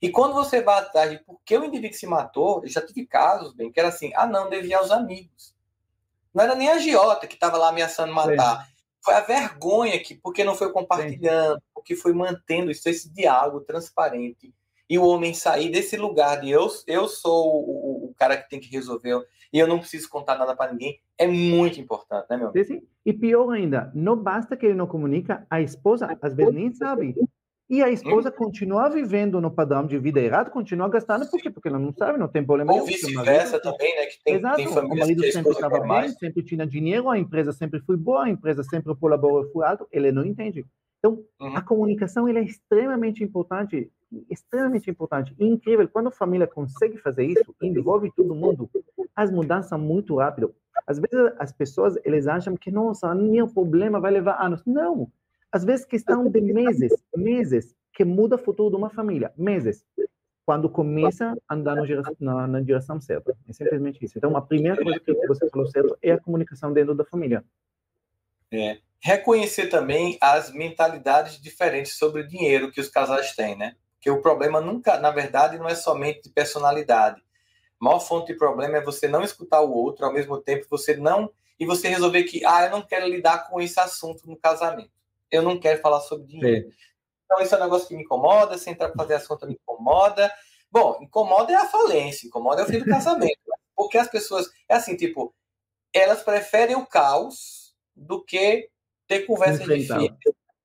[0.00, 3.04] E quando você vai atrás de por que o indivíduo se matou, eu já tive
[3.04, 5.54] casos, bem, que era assim: ah, não, devia aos amigos.
[6.32, 8.64] Não era nem a agiota que estava lá ameaçando matar.
[8.64, 8.72] Sim.
[9.00, 11.66] Foi a vergonha que, porque não foi compartilhando, Sim.
[11.74, 14.54] porque foi mantendo isso, esse diálogo transparente.
[14.88, 18.60] E o homem sair desse lugar de eu, eu sou o, o cara que tem
[18.60, 22.52] que resolver e eu não preciso contar nada para ninguém, é muito importante, né, meu?
[22.52, 22.82] Sim, sim.
[23.04, 27.14] E pior ainda, não basta que ele não comunica, a esposa às vezes nem sabe.
[27.70, 28.32] E a esposa hum.
[28.32, 31.50] continua vivendo no padrão de vida errado, continua gastando, por quê?
[31.50, 32.72] Porque ela não sabe, não tem problema.
[32.72, 34.06] Ou vice-versa também, né?
[34.06, 34.56] Que tem, Exato.
[34.56, 38.24] tem famílias o marido sempre estava bem, sempre tinha dinheiro, a empresa sempre foi boa,
[38.24, 40.64] a empresa sempre colaborou, foi alto, ele não entende.
[40.98, 41.56] Então, uhum.
[41.56, 43.90] a comunicação é extremamente importante,
[44.28, 45.34] extremamente importante.
[45.38, 48.68] E incrível, quando a família consegue fazer isso, envolve todo mundo,
[49.14, 50.50] as mudanças são muito rápidas.
[50.86, 54.64] Às vezes as pessoas eles acham que, nossa, nenhum problema vai levar anos.
[54.66, 55.10] Não.
[55.52, 59.32] Às vezes questão de meses, meses, que muda o futuro de uma família.
[59.36, 59.84] Meses.
[60.44, 61.76] Quando começa a andar
[62.18, 63.36] na, na direção certa.
[63.46, 64.16] É simplesmente isso.
[64.16, 67.44] Então, a primeira coisa que você falou certo é a comunicação dentro da família.
[68.50, 73.76] É reconhecer também as mentalidades diferentes sobre dinheiro que os casais têm, né?
[74.00, 77.22] Que o problema nunca, na verdade, não é somente de personalidade.
[77.80, 80.96] A maior fonte de problema é você não escutar o outro, ao mesmo tempo você
[80.96, 84.90] não e você resolver que, ah, eu não quero lidar com esse assunto no casamento.
[85.30, 86.68] Eu não quero falar sobre dinheiro.
[86.70, 86.76] Sim.
[87.24, 90.32] Então, esse é um negócio que me incomoda, se entrar para fazer assunto me incomoda.
[90.70, 93.38] Bom, incomoda é a falência, incomoda é o fim do casamento.
[93.76, 95.34] Porque as pessoas, é assim, tipo,
[95.92, 98.70] elas preferem o caos do que
[99.08, 100.10] ter conversas difíceis.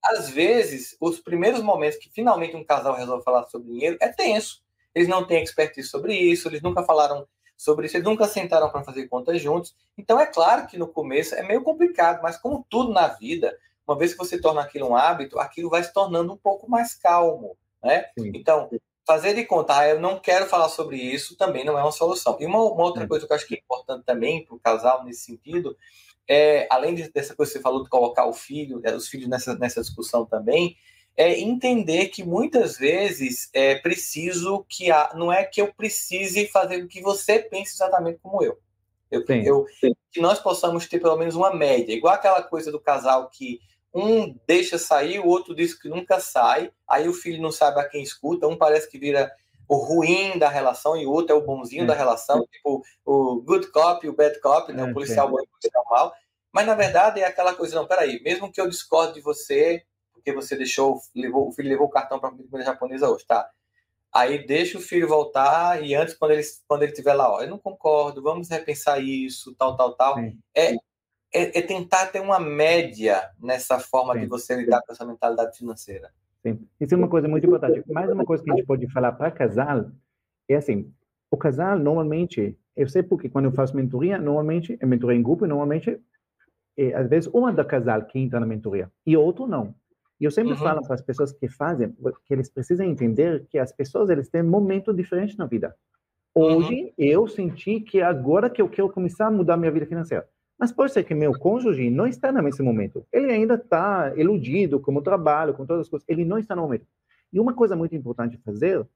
[0.04, 4.62] Às vezes, os primeiros momentos que finalmente um casal resolve falar sobre dinheiro é tenso.
[4.94, 7.26] Eles não têm expertise sobre isso, eles nunca falaram
[7.56, 9.74] sobre isso, eles nunca sentaram para fazer contas juntos.
[9.98, 13.98] Então, é claro que no começo é meio complicado, mas como tudo na vida, uma
[13.98, 17.58] vez que você torna aquilo um hábito, aquilo vai se tornando um pouco mais calmo,
[17.82, 18.06] né?
[18.20, 18.32] Sim.
[18.36, 18.70] Então,
[19.06, 22.38] fazer de conta, ah, eu não quero falar sobre isso, também não é uma solução.
[22.40, 25.04] E uma, uma outra coisa que eu acho que é importante também para o casal
[25.06, 25.78] nesse sentido
[26.28, 29.56] é, além dessa coisa que você falou de colocar o filho, é, os filhos nessa,
[29.56, 30.78] nessa discussão também,
[31.16, 36.84] é entender que muitas vezes é preciso que a, não é que eu precise fazer
[36.84, 38.58] o que você pense exatamente como eu.
[39.12, 39.94] Eu, sim, eu sim.
[40.12, 43.60] Que nós possamos ter pelo menos uma média, igual aquela coisa do casal que
[43.94, 47.88] um deixa sair, o outro diz que nunca sai, aí o filho não sabe a
[47.88, 49.32] quem escuta, um parece que vira
[49.74, 51.88] o ruim da relação e o outro é o bonzinho é.
[51.88, 54.84] da relação, tipo o good cop e o bad cop, né?
[54.84, 56.14] o é, policial bom e o policial mal.
[56.52, 59.84] Mas na verdade é aquela coisa, não, peraí, mesmo que eu discorde de você,
[60.14, 63.50] porque você deixou, levou, o filho levou o cartão para a comida japonesa hoje, tá?
[64.14, 67.50] Aí deixa o filho voltar e antes, quando ele, quando ele estiver lá, ó, eu
[67.50, 70.20] não concordo, vamos repensar isso, tal, tal, tal.
[70.54, 70.78] É, é,
[71.34, 74.20] é, tentar ter uma média nessa forma Sim.
[74.20, 76.14] de você lidar com essa mentalidade financeira.
[76.46, 76.68] Sim.
[76.80, 77.84] Isso é uma coisa muito importante.
[77.92, 79.90] Mais uma coisa que a gente pode falar para casal
[80.50, 80.94] é assim:
[81.32, 85.48] o casal normalmente, eu sei porque quando eu faço mentoria, normalmente é mentoria em grupo,
[85.48, 86.00] normalmente
[86.78, 89.74] é, às vezes uma da casal que entra na mentoria e outro não.
[90.20, 90.60] E eu sempre uhum.
[90.60, 91.94] falo para as pessoas que fazem
[92.26, 95.76] que eles precisam entender que as pessoas eles têm momentos diferentes na vida.
[96.36, 96.92] Hoje uhum.
[96.98, 100.28] eu senti que agora que eu quero começar a mudar minha vida financeira.
[100.64, 103.06] Mas pode ser que meu cônjuge não está nesse momento.
[103.12, 106.08] Ele ainda está iludido com o trabalho, com todas as coisas.
[106.08, 106.88] Ele não está no momento.
[107.34, 108.88] E uma coisa muito importante fazer,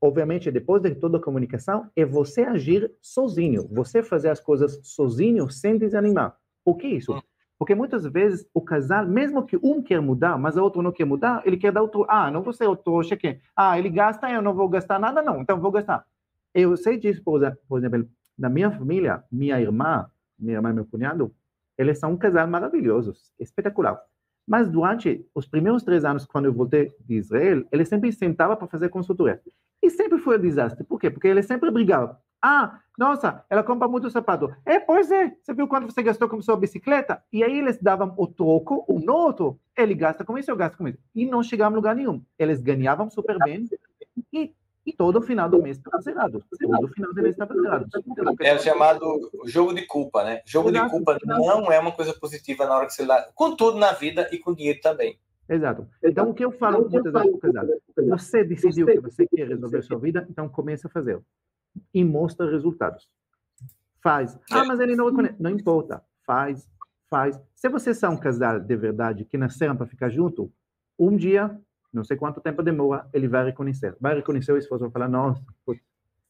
[0.00, 3.66] obviamente, depois de toda a comunicação, é você agir sozinho.
[3.72, 6.36] Você fazer as coisas sozinho, sem desanimar.
[6.64, 7.14] Por que isso?
[7.14, 7.20] Hum.
[7.58, 11.04] Porque muitas vezes o casal, mesmo que um quer mudar, mas o outro não quer
[11.04, 12.06] mudar, ele quer dar outro.
[12.08, 13.40] Ah, não vou ser o trouxa que.
[13.56, 16.06] Ah, ele gasta, eu não vou gastar nada, não, então vou gastar.
[16.54, 17.42] Eu sei disso, por
[17.76, 18.08] exemplo
[18.38, 20.06] na minha família, minha irmã,
[20.38, 21.34] minha irmã e meu cunhado,
[21.78, 24.00] eles são um casal maravilhoso, espetacular.
[24.46, 28.68] Mas durante os primeiros três anos, quando eu voltei de Israel, ele sempre sentava para
[28.68, 29.40] fazer consultoria.
[29.82, 30.84] E sempre foi um desastre.
[30.84, 31.10] Por quê?
[31.10, 32.20] Porque ele sempre brigava.
[32.40, 34.54] Ah, nossa, ela compra muito sapato.
[34.64, 35.36] É, pois é.
[35.42, 37.22] Você viu quanto você gastou com sua bicicleta?
[37.32, 39.58] E aí eles davam o troco, um no outro.
[39.76, 40.98] Ele gasta com isso, eu gasto com isso.
[41.14, 42.22] E não chegava a lugar nenhum.
[42.38, 43.68] Eles ganhavam super bem,
[44.32, 44.54] E,
[44.86, 46.44] e todo final do mês está zerado.
[46.48, 47.86] Todo final do mês está zerado.
[48.40, 50.40] É o chamado jogo de culpa, né?
[50.46, 50.84] Jogo Exato.
[50.84, 53.28] de culpa não é uma coisa positiva na hora que você dá.
[53.34, 55.18] Com tudo na vida e com dinheiro também.
[55.48, 55.88] Exato.
[56.02, 60.26] Então, o que eu falo muitas vezes você decidiu que você quer resolver sua vida,
[60.30, 61.20] então comece a fazer.
[61.92, 63.08] E mostra resultados.
[64.00, 64.38] Faz.
[64.50, 65.34] Ah, mas ele não reconhece.
[65.38, 66.02] Não importa.
[66.24, 66.68] Faz,
[67.10, 67.40] faz.
[67.54, 70.52] Se vocês são um casal de verdade que nasceram para ficar junto,
[70.98, 71.60] um dia,
[71.96, 73.96] não sei quanto tempo demora, ele vai reconhecer.
[73.98, 75.80] Vai reconhecer o esforço, vai falar, nossa, putz,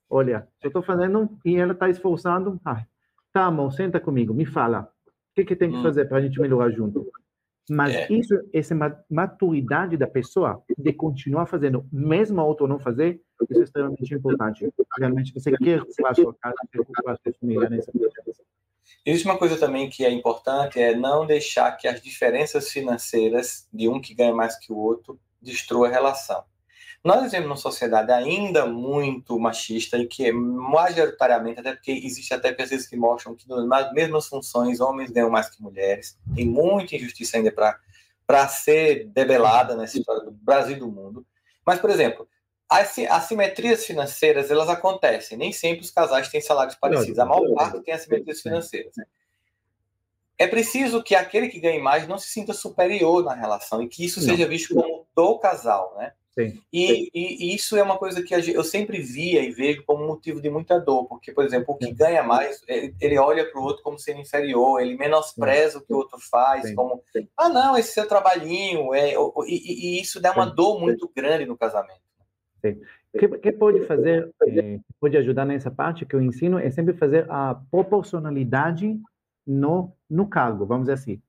[0.08, 2.60] olha, eu estou fazendo e ela está esforçando.
[2.64, 2.86] Ah,
[3.32, 4.88] tá, amor, senta comigo, me fala.
[5.06, 5.82] O que, que tem que hum.
[5.82, 7.10] fazer para a gente melhorar junto?
[7.68, 8.12] Mas é.
[8.12, 8.76] isso, essa
[9.10, 14.72] maturidade da pessoa de continuar fazendo, mesmo a outra não fazer, isso é extremamente importante.
[14.96, 18.42] Realmente você quer ocupar a sua casa, a sua família processo.
[19.04, 23.88] Existe uma coisa também que é importante, é não deixar que as diferenças financeiras de
[23.88, 26.44] um que ganha mais que o outro destrua a relação.
[27.04, 32.88] Nós vivemos numa sociedade ainda muito machista e que, majoritariamente, até porque existe até pesquisas
[32.88, 36.18] que mostram que nas mesmas funções homens ganham mais que mulheres.
[36.34, 41.24] Tem muita injustiça ainda para ser debelada nessa história do Brasil e do mundo.
[41.64, 42.28] Mas, por exemplo,
[42.68, 45.38] as assimetrias financeiras elas acontecem.
[45.38, 47.20] Nem sempre os casais têm salários parecidos.
[47.20, 48.94] A maior parte tem assimetrias financeiras.
[50.38, 54.04] É preciso que aquele que ganhe mais não se sinta superior na relação e que
[54.04, 56.12] isso seja visto como do casal, né?
[56.38, 56.60] Sim.
[56.70, 60.50] E, e, isso é uma coisa que eu sempre via e vejo como motivo de
[60.50, 62.60] muita dor, porque, por exemplo, o que ganha mais,
[63.00, 66.68] ele olha para o outro como sendo inferior, ele menospreza o que o outro faz,
[66.68, 66.74] Sim.
[66.74, 67.02] como,
[67.38, 69.14] ah, não, esse seu trabalhinho, é,
[69.46, 72.02] e, e isso dá uma dor muito grande no casamento.
[72.60, 72.82] Sim.
[73.14, 76.92] O que, que, pode fazer, eh, pode ajudar nessa parte que eu ensino, é sempre
[76.92, 79.00] fazer a proporcionalidade
[79.46, 81.22] no, no cargo, vamos dizer assim.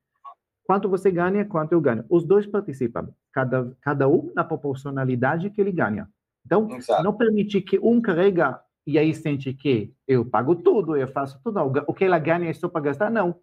[0.64, 2.04] Quanto você ganha, quanto eu ganho.
[2.10, 6.10] Os dois participam, cada, cada um na proporcionalidade que ele ganha.
[6.46, 7.04] Então, Exato.
[7.04, 11.60] não permitir que um carrega e aí sente que eu pago tudo, eu faço tudo,
[11.88, 13.12] o que ela ganha é só para gastar.
[13.12, 13.36] Não.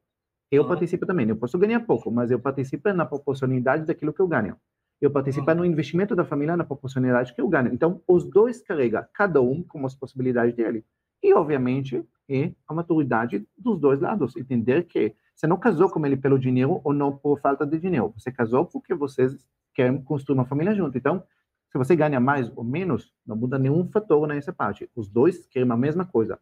[0.51, 0.69] Eu uhum.
[0.69, 1.29] participo também.
[1.29, 4.57] Eu posso ganhar pouco, mas eu participo na proporcionalidade daquilo que eu ganho.
[5.01, 5.59] Eu participo uhum.
[5.59, 7.73] no investimento da família na proporcionalidade que eu ganho.
[7.73, 10.85] Então, os dois carregam, cada um com as possibilidades dele.
[11.23, 14.37] E, obviamente, é a maturidade dos dois lados.
[14.37, 18.13] Entender que você não casou com ele pelo dinheiro ou não por falta de dinheiro.
[18.17, 19.37] Você casou porque vocês
[19.75, 20.97] querem construir uma família junto.
[20.97, 21.23] Então,
[21.71, 24.89] se você ganha mais ou menos, não muda nenhum fator nessa parte.
[24.95, 26.39] Os dois querem a mesma coisa.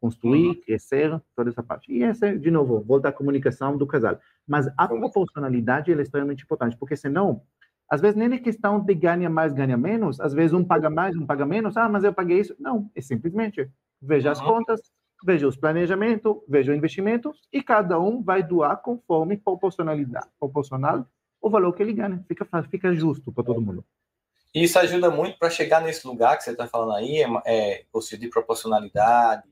[0.00, 0.60] Construir, uhum.
[0.66, 1.92] crescer, toda essa parte.
[1.92, 4.18] E essa, de novo, volta à comunicação do casal.
[4.44, 7.42] Mas a proporcionalidade é extremamente importante, porque senão,
[7.88, 10.20] às vezes nem é questão de ganha mais, ganha menos.
[10.20, 11.76] Às vezes um paga mais, um paga menos.
[11.76, 12.56] Ah, mas eu paguei isso.
[12.58, 13.70] Não, é simplesmente
[14.02, 14.32] veja uhum.
[14.32, 14.80] as contas,
[15.24, 21.06] veja os planejamentos, veja o investimento e cada um vai doar conforme proporcionalidade, proporcional
[21.40, 22.24] o valor que ele ganha.
[22.28, 23.84] Fica, fica justo para todo mundo.
[24.54, 28.02] Isso ajuda muito para chegar nesse lugar que você está falando aí, é, é, ou
[28.02, 29.48] seja, de proporcionalidade.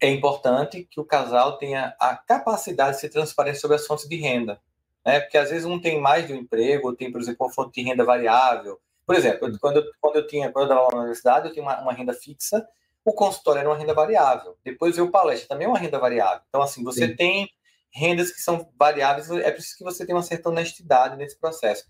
[0.00, 4.16] É importante que o casal tenha a capacidade de ser transparente sobre as fontes de
[4.16, 4.60] renda.
[5.06, 5.20] Né?
[5.20, 7.80] Porque às vezes um tem mais de um emprego, ou tem, por exemplo, uma fonte
[7.80, 8.80] de renda variável.
[9.06, 11.80] Por exemplo, quando eu, quando eu tinha, quando eu estava na universidade, eu tinha uma,
[11.80, 12.66] uma renda fixa
[13.04, 14.56] o consultório era uma renda variável.
[14.64, 16.42] Depois veio o palestra, também é uma renda variável.
[16.48, 17.16] Então, assim, você Sim.
[17.16, 17.50] tem
[17.92, 21.84] rendas que são variáveis, é preciso que você tenha uma certa honestidade nesse processo,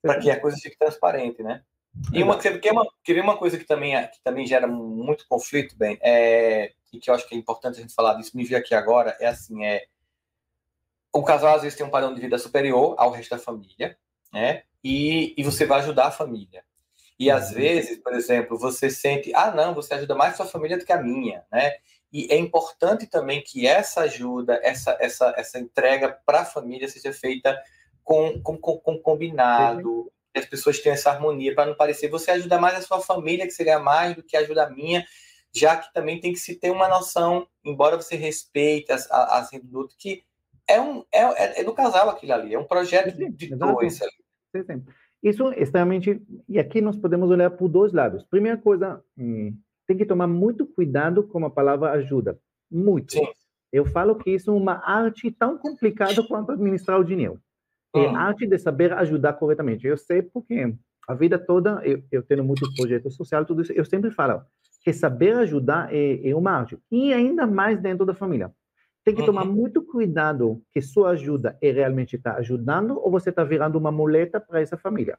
[0.00, 1.62] para que a coisa fique transparente, né?
[2.12, 5.26] E uma, que é uma, que uma coisa que também, é, que também gera muito
[5.28, 8.44] conflito, bem, é, e que eu acho que é importante a gente falar disso, me
[8.44, 9.86] vir aqui agora, é assim, é
[11.12, 13.98] o casal às vezes tem um padrão de vida superior ao resto da família,
[14.32, 14.62] né?
[14.82, 16.64] E, e você vai ajudar a família.
[17.20, 17.56] E às uhum.
[17.56, 21.02] vezes, por exemplo, você sente, ah, não, você ajuda mais sua família do que a
[21.02, 21.74] minha, né?
[22.10, 27.12] E é importante também que essa ajuda, essa, essa, essa entrega para a família seja
[27.12, 27.62] feita
[28.02, 32.30] com, com, com, com combinado, que as pessoas tenham essa harmonia, para não parecer você
[32.30, 35.06] ajuda mais a sua família, que seria mais do que ajuda a minha,
[35.52, 39.62] já que também tem que se ter uma noção, embora você respeite as, as, as
[39.62, 40.24] do outro, que
[40.66, 44.10] é, um, é, é, é do casal aquilo ali, é um projeto de dois ali.
[44.56, 44.84] Sim, sim.
[45.22, 46.20] Isso é extremamente.
[46.48, 48.24] E aqui nós podemos olhar por dois lados.
[48.24, 49.56] Primeira coisa, hum,
[49.86, 52.38] tem que tomar muito cuidado com a palavra ajuda.
[52.70, 53.12] Muito.
[53.12, 53.26] Sim.
[53.72, 57.40] Eu falo que isso é uma arte tão complicada quanto administrar o dinheiro.
[57.94, 59.86] É a arte de saber ajudar corretamente.
[59.86, 60.74] Eu sei porque
[61.08, 64.42] a vida toda, eu, eu tenho muitos projetos sociais, tudo isso, eu sempre falo
[64.82, 66.78] que saber ajudar é, é uma arte.
[66.90, 68.52] E ainda mais dentro da família.
[69.12, 69.52] Tem que tomar uhum.
[69.52, 74.40] muito cuidado que sua ajuda é realmente está ajudando ou você está virando uma muleta
[74.40, 75.18] para essa família.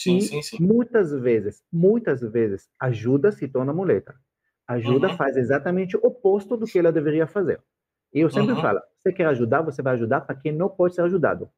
[0.00, 0.56] Sim, e sim, sim.
[0.60, 4.14] muitas vezes, muitas vezes, ajuda se torna muleta.
[4.66, 5.16] Ajuda uhum.
[5.16, 7.60] faz exatamente o oposto do que ela deveria fazer.
[8.12, 8.60] E eu sempre uhum.
[8.60, 11.50] falo, você quer ajudar, você vai ajudar para quem não pode ser ajudado.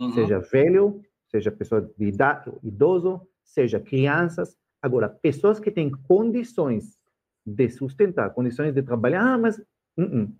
[0.00, 0.12] Uhum.
[0.12, 7.00] Seja velho, seja pessoa de idade, idoso, seja crianças, Agora, pessoas que têm condições
[7.46, 9.58] de sustentar, condições de trabalhar, ah, mas
[9.96, 10.36] uh -uh,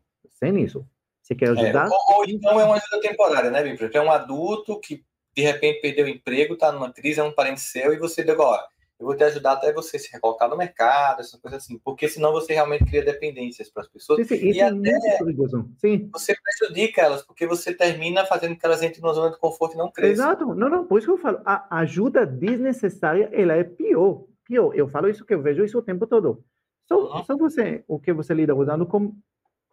[0.53, 0.86] sem isso.
[1.22, 1.86] Você quer é, ajudar?
[1.86, 3.90] É, ou, ou, então é uma ajuda temporária, né, Bíblia?
[3.92, 7.61] É um adulto que de repente perdeu o emprego, está numa crise, é um parente
[7.61, 8.59] seu, e você deu, ó,
[9.01, 12.30] eu vou te ajudar até você se recolocar no mercado, essas coisas assim, porque senão
[12.30, 14.26] você realmente cria dependências para as pessoas.
[14.26, 14.99] Sim, sim, e até.
[15.78, 16.09] Sim.
[16.12, 19.78] você prejudica elas, porque você termina fazendo que elas entrem numa zona de conforto e
[19.78, 20.12] não cresçam.
[20.12, 24.72] Exato, não, não, por isso que eu falo, a ajuda desnecessária, ela é pior, pior.
[24.74, 26.45] Eu falo isso que eu vejo isso o tempo todo.
[26.86, 27.24] Só, uhum.
[27.24, 29.14] só você, o que você lida usando com,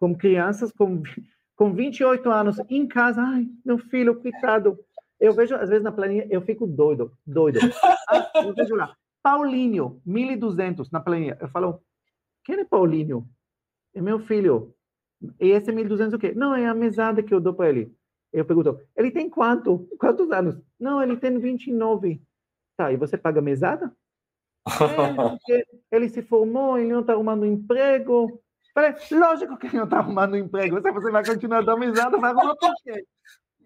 [0.02, 1.00] com crianças com,
[1.54, 4.76] com 28 anos em casa, ai, meu filho, coitado.
[5.20, 7.60] Eu vejo, às vezes, na planilha, eu fico doido, doido.
[8.08, 11.38] Ah, eu vejo lá, Paulinho, 1.200 na planilha.
[11.40, 11.80] Eu falo,
[12.44, 13.28] quem é Paulinho?
[13.94, 14.74] É meu filho.
[15.40, 16.32] E esse 1.200 o quê?
[16.34, 17.94] Não, é a mesada que eu dou para ele.
[18.32, 19.88] Eu pergunto, ele tem quanto?
[20.00, 20.60] Quantos anos?
[20.80, 22.20] Não, ele tem 29.
[22.76, 23.94] Tá, e você paga mesada?
[25.48, 28.41] É, ele se formou, ele não está arrumando emprego.
[28.74, 30.80] Falei, lógico que ele não está arrumando emprego.
[30.80, 33.04] Se você vai continuar dando mesada, vai arrumar por quê?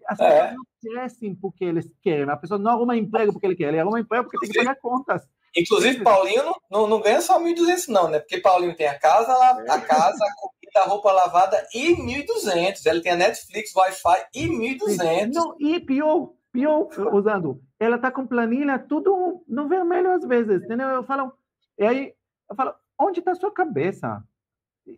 [0.05, 0.29] As é.
[0.29, 2.29] pessoas não crescem porque eles querem.
[2.29, 3.69] A pessoa não arruma emprego porque ele quer.
[3.69, 5.27] Ele arruma emprego porque tem que pagar contas.
[5.55, 8.19] Inclusive, Paulinho não, não, não ganha só 1.200 não, né?
[8.19, 12.85] Porque Paulinho tem a casa, a casa, a comida, a roupa lavada e 1.200.
[12.85, 15.33] Ele tem a Netflix, Wi-Fi e 1.200.
[15.33, 20.89] Não, e pior, pior, usando, ela tá com planilha tudo no vermelho às vezes, entendeu?
[20.89, 21.33] Eu falo,
[21.77, 22.13] e aí,
[22.49, 24.23] eu falo, onde está sua cabeça?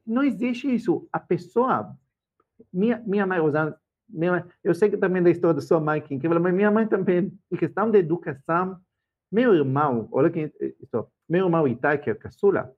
[0.06, 1.08] Não existe isso.
[1.12, 1.96] A pessoa,
[2.72, 3.76] minha, minha mãe, usando,
[4.08, 7.32] minha, eu sei que também da história da sua mãe, que mas minha mãe também,
[7.52, 8.80] em questão de educação,
[9.32, 12.74] meu irmão, olha que isso, meu irmão Itai, que é caçula,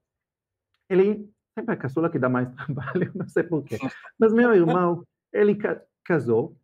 [0.88, 3.78] ele sempre é caçula que dá mais trabalho, não sei porquê,
[4.18, 5.56] mas meu irmão, ele
[6.04, 6.56] casou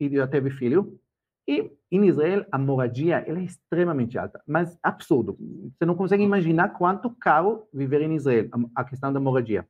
[0.00, 0.98] e já teve filho,
[1.48, 5.36] e em Israel a moradia ela é extremamente alta, mas absurdo.
[5.72, 9.66] Você não consegue imaginar quanto caro viver em Israel, a questão da moradia.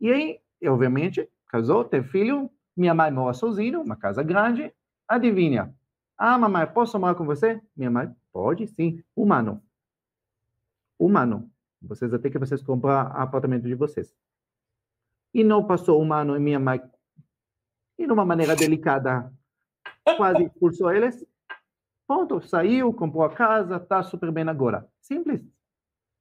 [0.00, 4.72] E aí, obviamente, casou, teve filho, minha mãe mora sozinha, uma casa grande,
[5.06, 5.74] adivinha?
[6.16, 7.60] Ah, mamãe, posso morar com você?
[7.76, 9.02] Minha mãe, Pode sim.
[9.14, 9.62] Humano.
[10.98, 11.50] Humano.
[11.82, 14.14] Vocês até que vocês comprar apartamento de vocês.
[15.32, 16.80] E não passou um ano e minha mãe,
[17.96, 19.32] e de uma maneira delicada,
[20.16, 21.24] quase expulsou eles.
[22.06, 22.40] Ponto.
[22.42, 24.88] Saiu, comprou a casa, tá super bem agora.
[25.00, 25.40] Simples.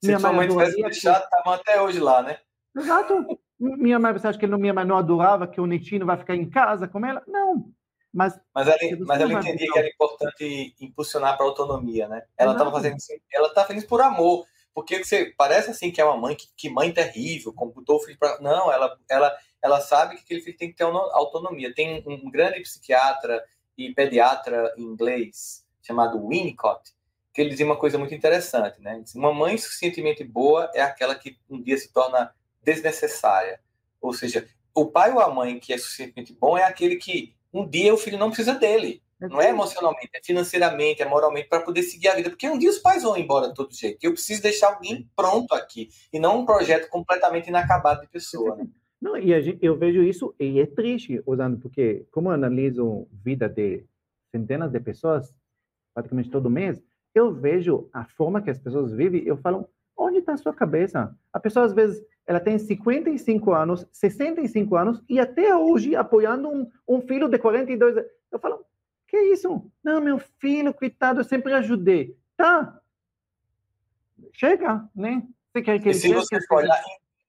[0.02, 2.40] Se minha sua mãe tivesse deixado, estavam até hoje lá, né?
[2.76, 3.40] Exato.
[3.60, 6.50] Minha mãe, você acha que minha mãe não adorava que o netinho vai ficar em
[6.50, 7.22] casa com ela?
[7.28, 7.72] Não.
[8.12, 12.24] Mas, mas ela, mas ela entendia que era importante impulsionar para a autonomia, né?
[12.38, 16.02] Ela estava fazendo isso, ela tá fazendo isso por amor, porque você parece assim que
[16.02, 19.82] é uma mãe que, que mãe terrível, computou o filho para não, ela, ela, ela
[19.82, 21.74] sabe que aquele filho tem que ter autonomia.
[21.74, 23.44] Tem um, um grande psiquiatra
[23.78, 26.94] e pediatra inglês chamado Winnicott
[27.34, 29.02] que ele dizia uma coisa muito interessante, né?
[29.16, 33.60] Uma mãe suficientemente boa é aquela que um dia se torna desnecessária,
[34.02, 37.68] ou seja, o pai ou a mãe que é suficientemente bom é aquele que um
[37.68, 39.02] dia o filho não precisa dele.
[39.20, 42.30] Não é emocionalmente, é financeiramente, é moralmente, para poder seguir a vida.
[42.30, 43.98] Porque um dia os pais vão embora de todo jeito.
[44.02, 45.90] Eu preciso deixar alguém pronto aqui.
[46.14, 48.56] E não um projeto completamente inacabado de pessoa.
[48.56, 48.68] Né?
[49.02, 53.50] Não, e gente, eu vejo isso, e é triste, usando, porque como eu analiso vida
[53.50, 53.86] de
[54.32, 55.34] centenas de pessoas,
[55.94, 56.82] praticamente todo mês,
[57.14, 61.14] eu vejo a forma que as pessoas vivem, eu falo, onde está a sua cabeça?
[61.34, 66.72] A pessoa, às vezes, ela tem 55 anos, 65 anos e até hoje apoiando um,
[66.88, 68.10] um filho de 42 anos.
[68.32, 68.64] Eu falo,
[69.08, 69.66] que isso?
[69.84, 72.16] Não, meu filho, coitado, eu sempre ajudei.
[72.38, 72.80] Tá.
[74.32, 75.24] Chega, né?
[75.52, 76.80] Você quer que ele se você for olhar,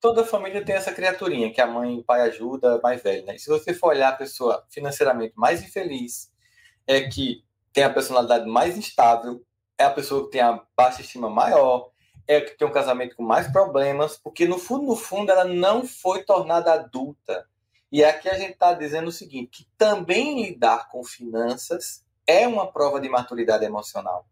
[0.03, 3.37] toda família tem essa criaturinha que a mãe e o pai ajuda mais velho, né?
[3.37, 6.31] E se você for olhar a pessoa financeiramente mais infeliz,
[6.87, 7.43] é que
[7.73, 9.43] tem a personalidade mais instável,
[9.79, 11.91] é a pessoa que tem a baixa estima maior,
[12.31, 15.85] é que tem um casamento com mais problemas, porque no fundo, no fundo, ela não
[15.85, 17.45] foi tornada adulta.
[17.91, 22.71] E aqui a gente está dizendo o seguinte: que também lidar com finanças é uma
[22.71, 24.29] prova de maturidade emocional.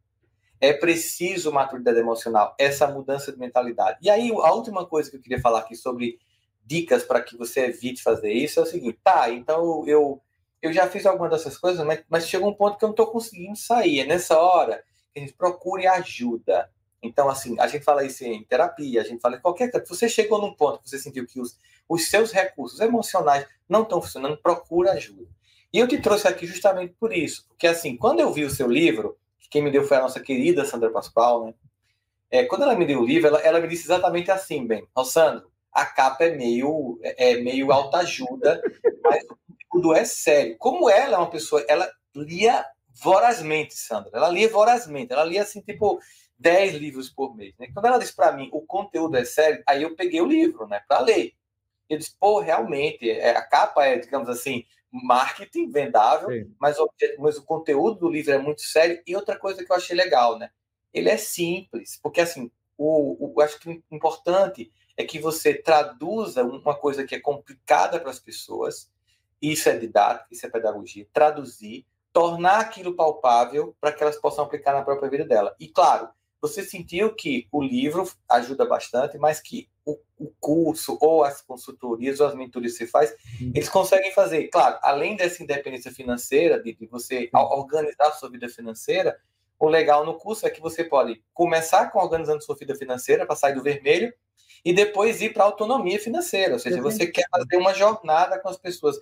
[0.61, 3.99] É preciso maturidade emocional, essa mudança de mentalidade.
[4.01, 6.21] E aí, a última coisa que eu queria falar aqui sobre
[6.65, 10.23] dicas para que você evite fazer isso é o seguinte: tá, então eu,
[10.63, 13.09] eu já fiz algumas dessas coisas, mas, mas chegou um ponto que eu não estou
[13.09, 14.03] conseguindo sair.
[14.03, 16.71] É nessa hora que a gente procure ajuda.
[17.03, 19.87] Então, assim, a gente fala isso em terapia, a gente fala em qualquer coisa.
[19.87, 24.03] Você chegou num ponto que você sentiu que os, os seus recursos emocionais não estão
[24.03, 25.27] funcionando, procura ajuda.
[25.73, 28.69] E eu te trouxe aqui justamente por isso, porque assim, quando eu vi o seu
[28.69, 31.55] livro, que quem me deu foi a nossa querida Sandra Pascoal, né?
[32.31, 35.51] É, quando ela me deu o livro, ela, ela me disse exatamente assim, bem, Sandro,
[35.73, 38.63] a capa é meio, é, é meio autoajuda,
[39.05, 39.39] mas o
[39.71, 40.57] tudo é sério.
[40.59, 42.65] Como ela é uma pessoa, ela lia
[43.03, 46.01] vorazmente, Sandra, ela lia vorazmente, ela lia assim, tipo,
[46.39, 47.55] 10 livros por mês.
[47.59, 47.69] Né?
[47.73, 50.81] Quando ela disse para mim o conteúdo é sério, aí eu peguei o livro né,
[50.87, 51.35] para ler.
[51.89, 56.29] Eu disse, pô, realmente, é, a capa é, digamos assim, marketing vendável,
[56.59, 59.03] mas o, mas o conteúdo do livro é muito sério.
[59.07, 60.51] E outra coisa que eu achei legal, né?
[60.93, 66.43] Ele é simples, porque assim, o, o acho que o importante é que você traduza
[66.43, 68.91] uma coisa que é complicada para as pessoas.
[69.41, 71.07] Isso é didática, isso é pedagogia.
[71.13, 75.55] Traduzir, tornar aquilo palpável para que elas possam aplicar na própria vida dela.
[75.61, 76.09] E claro,
[76.41, 82.21] você sentiu que o livro ajuda bastante, mas que o, o curso ou as consultorias
[82.21, 83.11] ou as mentorias que você faz,
[83.41, 83.53] uhum.
[83.55, 88.49] eles conseguem fazer, claro, além dessa independência financeira, de, de você organizar a sua vida
[88.49, 89.19] financeira,
[89.59, 93.35] o legal no curso é que você pode começar com organizando sua vida financeira para
[93.35, 94.13] sair do vermelho
[94.65, 98.49] e depois ir para a autonomia financeira, ou seja, você quer fazer uma jornada com
[98.49, 98.97] as pessoas.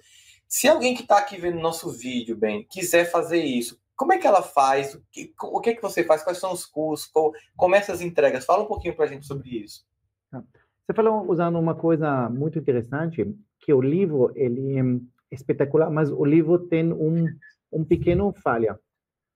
[0.49, 4.27] Se alguém que está aqui vendo nosso vídeo, bem, quiser fazer isso, como é que
[4.27, 4.95] ela faz?
[4.95, 6.23] O que, o que, é que você faz?
[6.23, 7.11] Quais são os cursos?
[7.57, 8.45] como é essas entregas?
[8.45, 9.85] Fala um pouquinho para a gente sobre isso.
[10.31, 10.45] Tá.
[10.87, 16.25] Você falou usando uma coisa muito interessante, que o livro ele é espetacular, mas o
[16.25, 17.27] livro tem um,
[17.73, 18.79] um pequeno falha.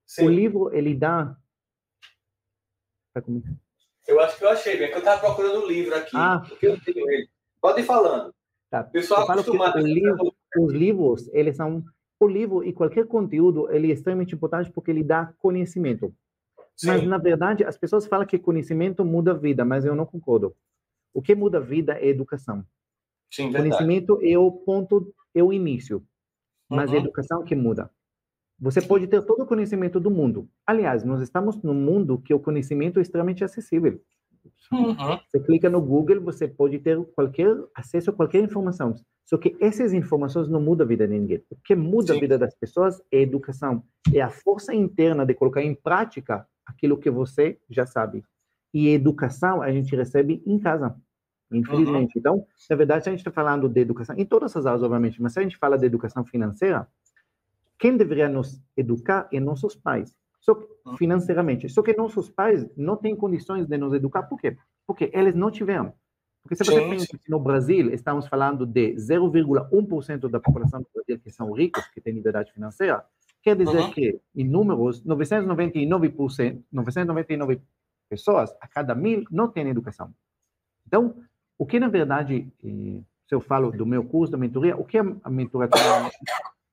[0.06, 0.26] Sim.
[0.26, 1.36] O livro ele dá.
[3.12, 3.22] Tá
[4.06, 6.16] eu acho que eu achei, bem que eu estava procurando o um livro aqui.
[6.16, 6.42] Ah.
[6.62, 7.28] eu tenho ele.
[7.60, 8.32] Pode ir falando.
[8.68, 8.84] Tá.
[8.84, 9.78] Pessoal acostumado.
[9.80, 11.84] Livro, os livros eles são
[12.20, 16.14] o livro e qualquer conteúdo ele é extremamente importante porque ele dá conhecimento.
[16.76, 16.88] Sim.
[16.88, 20.54] Mas na verdade as pessoas falam que conhecimento muda a vida, mas eu não concordo.
[21.12, 22.64] O que muda a vida é educação.
[23.30, 26.04] Sim, conhecimento é o ponto, é o início,
[26.68, 26.96] mas uhum.
[26.96, 27.90] é a educação que muda.
[28.58, 30.48] Você pode ter todo o conhecimento do mundo.
[30.66, 34.00] Aliás, nós estamos num mundo que o conhecimento é extremamente acessível.
[34.70, 35.18] Uhum.
[35.26, 38.94] Você clica no Google, você pode ter qualquer acesso a qualquer informação.
[39.30, 41.40] Só que essas informações não mudam a vida de ninguém.
[41.48, 42.18] O que muda Sim.
[42.18, 43.84] a vida das pessoas é a educação.
[44.12, 48.24] É a força interna de colocar em prática aquilo que você já sabe.
[48.74, 50.96] E a educação a gente recebe em casa,
[51.52, 52.16] infelizmente.
[52.16, 52.18] Uhum.
[52.18, 55.32] Então, na verdade, a gente está falando de educação, em todas as áreas, obviamente, mas
[55.32, 56.88] se a gente fala de educação financeira,
[57.78, 60.12] quem deveria nos educar é nossos pais.
[60.40, 60.96] Só que, uhum.
[60.96, 61.68] financeiramente.
[61.68, 64.24] Só que nossos pais não têm condições de nos educar.
[64.24, 64.56] Por quê?
[64.84, 65.92] Porque eles não tiveram.
[66.42, 71.20] Porque se você pensa que no Brasil estamos falando de 0,1% da população do Brasil
[71.22, 73.04] que são ricos, que têm liberdade financeira,
[73.42, 73.90] quer dizer uhum.
[73.90, 77.60] que, em números, 999%, 999
[78.08, 80.12] pessoas a cada mil não têm educação.
[80.86, 81.14] Então,
[81.58, 84.98] o que na verdade, eh, se eu falo do meu curso, da mentoria, o que
[84.98, 85.68] a mentoria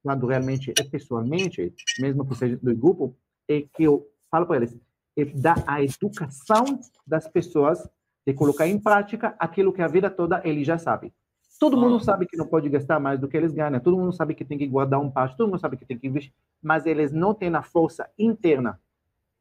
[0.01, 3.15] quando realmente é pessoalmente, mesmo que seja do grupo,
[3.47, 4.78] é que eu falo para eles,
[5.18, 7.88] é dar a educação das pessoas
[8.28, 11.13] de colocar em prática aquilo que a vida toda ele já sabe.
[11.57, 14.36] Todo mundo sabe que não pode gastar mais do que eles ganham, todo mundo sabe
[14.36, 17.13] que tem que guardar um parte, todo mundo sabe que tem que investir, mas eles
[17.13, 18.82] não têm a força interna.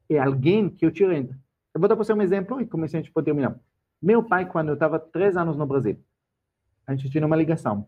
[0.09, 1.29] É alguém que eu tirei.
[1.73, 3.59] Eu vou dar para você um exemplo e comecei a gente pode terminar.
[4.01, 5.99] Meu pai, quando eu estava três anos no Brasil,
[6.87, 7.85] a gente tinha uma ligação.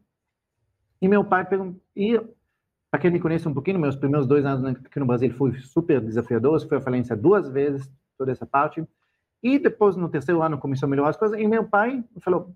[1.02, 2.20] E meu pai perguntou, e
[2.92, 6.02] para quem me conhece um pouquinho, meus primeiros dois anos aqui no Brasil foi super
[6.02, 8.86] desafiador, foi a falência duas vezes, toda essa parte.
[9.42, 11.40] E depois, no terceiro ano, começou a melhorar as coisas.
[11.40, 12.54] E meu pai falou,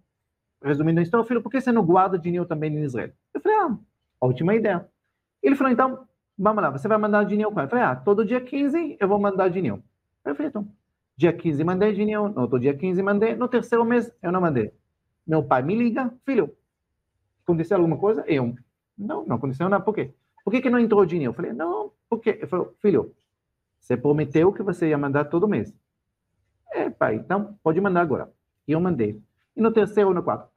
[0.61, 3.11] resumindo a história, filho, por que você não guarda dinheiro também em Israel?
[3.34, 3.77] Eu falei, ah,
[4.19, 4.88] ótima ideia.
[5.41, 6.07] Ele falou, então,
[6.38, 7.65] vamos lá, você vai mandar dinheiro quando?
[7.65, 9.84] Eu falei, ah, todo dia 15 eu vou mandar dinheiro.
[10.23, 10.67] Falei, então,
[11.17, 14.73] dia 15 mandei dinheiro, no outro dia 15 mandei, no terceiro mês eu não mandei.
[15.27, 16.55] Meu pai me liga, filho,
[17.43, 18.23] aconteceu alguma coisa?
[18.27, 18.55] Eu,
[18.97, 20.13] não, não aconteceu nada, por quê?
[20.43, 21.31] Por que, que não entrou dinheiro?
[21.31, 22.31] Eu falei, não, por quê?
[22.31, 23.13] Ele falou, filho,
[23.79, 25.73] você prometeu que você ia mandar todo mês.
[26.74, 28.32] É, pai, então pode mandar agora.
[28.67, 29.21] E eu mandei.
[29.55, 30.49] E no terceiro, no quarto.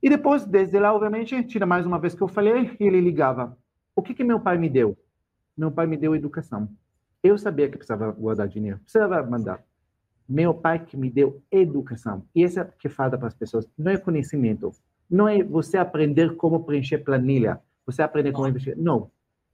[0.00, 3.58] E depois, desde lá, obviamente, tira mais uma vez que eu falei, ele ligava.
[3.96, 4.96] O que que meu pai me deu?
[5.56, 6.68] Meu pai me deu educação.
[7.20, 9.60] Eu sabia que precisava guardar dinheiro, precisava mandar.
[10.28, 12.24] Meu pai que me deu educação.
[12.32, 13.68] E essa é que falta para as pessoas.
[13.76, 14.70] Não é conhecimento.
[15.10, 17.60] Não é você aprender como preencher planilha.
[17.84, 18.76] Você aprender como investir.
[18.78, 19.10] Não.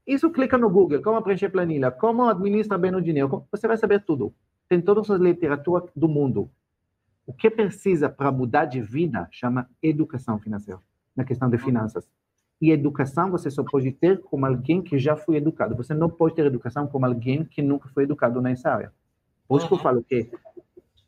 [0.06, 3.46] Isso clica no Google, como preencher planilha, como administrar bem o dinheiro.
[3.50, 4.34] Você vai saber tudo
[4.68, 6.50] tem todas as literaturas do mundo.
[7.26, 10.80] O que precisa para mudar de vida chama educação financeira,
[11.16, 12.08] na questão de finanças.
[12.60, 15.76] E educação você só pode ter como alguém que já foi educado.
[15.76, 18.92] Você não pode ter educação como alguém que nunca foi educado nessa área.
[19.48, 20.30] Por isso que eu falo que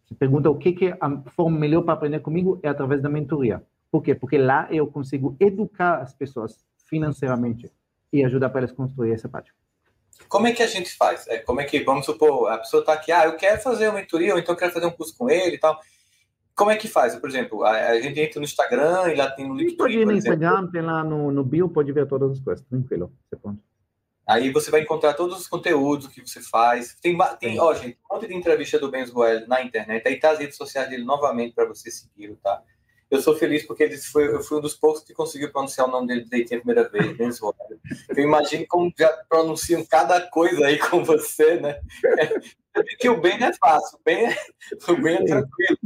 [0.05, 3.09] você pergunta o que, que é a forma melhor para aprender comigo é através da
[3.09, 3.63] mentoria.
[3.91, 4.15] Por quê?
[4.15, 7.71] Porque lá eu consigo educar as pessoas financeiramente
[8.13, 9.53] e ajudar para elas construir essa parte.
[10.29, 11.27] Como é que a gente faz?
[11.29, 14.01] É, como é que, vamos supor, a pessoa está aqui, ah, eu quero fazer uma
[14.01, 15.79] mentoria, ou então eu quero fazer um curso com ele e tal.
[16.55, 17.15] Como é que faz?
[17.17, 19.77] Por exemplo, a, a gente entra no Instagram e lá tem no link.
[19.77, 23.13] Pode ir no Instagram, tem lá no, no bio, pode ver todas as coisas, tranquilo.
[23.29, 23.59] Você pode.
[24.27, 26.97] Aí você vai encontrar todos os conteúdos que você faz.
[27.01, 30.07] Tem, tem ó, gente, um monte de entrevista do Benz Goel na internet.
[30.09, 32.61] Aí tá as redes sociais dele novamente para você seguir, tá?
[33.09, 35.91] Eu sou feliz porque ele foi, eu fui um dos poucos que conseguiu pronunciar o
[35.91, 37.55] nome dele direitinho a primeira vez, Benz Goel.
[38.09, 41.81] Eu imagino como já pronunciam cada coisa aí com você, né?
[42.99, 44.37] que o bem é fácil, o bem é,
[44.89, 45.79] o bem é tranquilo.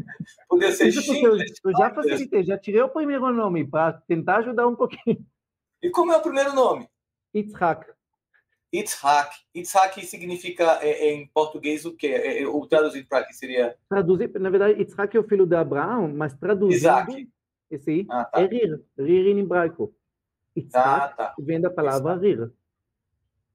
[0.49, 4.67] Podia ser Isso eu, eu já facilitei, já tirei o primeiro nome para tentar ajudar
[4.67, 5.25] um pouquinho.
[5.83, 6.89] E como é o primeiro nome?
[7.35, 7.87] Itzhak.
[8.73, 9.37] Itzhak.
[9.55, 12.07] Itzhak significa é, é, em português o quê?
[12.09, 13.77] É, é o traduzido para aqui seria?
[13.89, 17.29] Traduzir, na verdade, Itzhak é o filho de Abraão, mas traduzido, Isaac.
[17.71, 18.41] esse ah, tá.
[18.41, 19.93] é rir, rir em hebraico.
[20.55, 21.35] Itzhak ah, tá.
[21.39, 22.51] vem da palavra rir.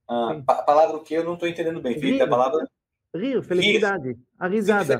[0.07, 1.97] Ah, a palavra o que eu não estou entendendo bem.
[1.97, 2.21] Rir.
[2.21, 2.67] A palavra
[3.15, 4.19] rir, felicidade, rir.
[4.37, 4.99] a risada.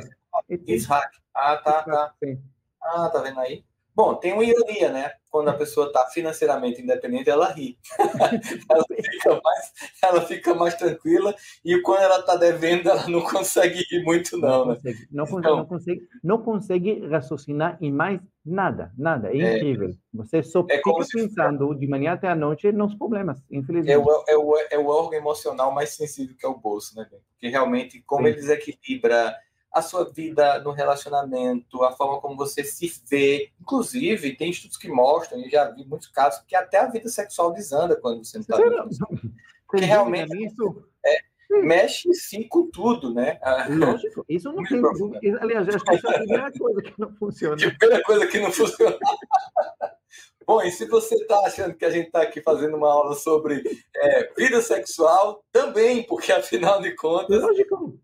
[0.50, 1.18] Itzhak.
[1.34, 2.14] Ah, tá, tá.
[2.24, 2.42] Sim.
[2.82, 3.66] Ah, tá vendo aí?
[3.96, 5.12] Bom, tem uma ironia, né?
[5.30, 7.78] Quando a pessoa está financeiramente independente, ela ri.
[8.70, 9.74] ela, fica mais,
[10.04, 11.34] ela fica mais tranquila
[11.64, 14.50] e quando ela está devendo, ela não consegue rir muito, não.
[14.50, 14.76] Não, né?
[14.76, 15.08] consegue.
[15.12, 19.34] Não, então, não, consegue, não consegue raciocinar em mais nada, nada.
[19.34, 19.92] É, é incrível.
[20.14, 23.92] Você só é fica pensando de manhã até a noite nos problemas, infelizmente.
[23.92, 27.08] É o, é, o, é o órgão emocional mais sensível que é o bolso, né?
[27.10, 28.28] Porque realmente, como Sim.
[28.28, 29.36] ele desequilibra
[29.76, 33.52] a sua vida no relacionamento, a forma como você se vê.
[33.60, 37.52] Inclusive, tem estudos que mostram, e já vi muitos casos, que até a vida sexual
[37.52, 38.56] desanda quando você não está
[39.68, 40.82] Porque realmente isso...
[41.06, 41.18] é,
[41.62, 43.38] mexe sim com tudo, né?
[43.68, 45.40] Lógico, isso não tem dúvida.
[45.42, 47.56] Aliás, acho que isso é a primeira coisa que não funciona.
[47.56, 48.98] A primeira coisa que não funciona.
[50.48, 53.62] Bom, e se você está achando que a gente está aqui fazendo uma aula sobre
[53.94, 57.42] é, vida sexual, também, porque afinal de contas.
[57.42, 58.00] Lógico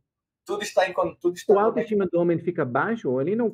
[0.45, 1.53] tudo está em tudo está.
[1.53, 3.51] O autoestima do homem fica baixo, ele não,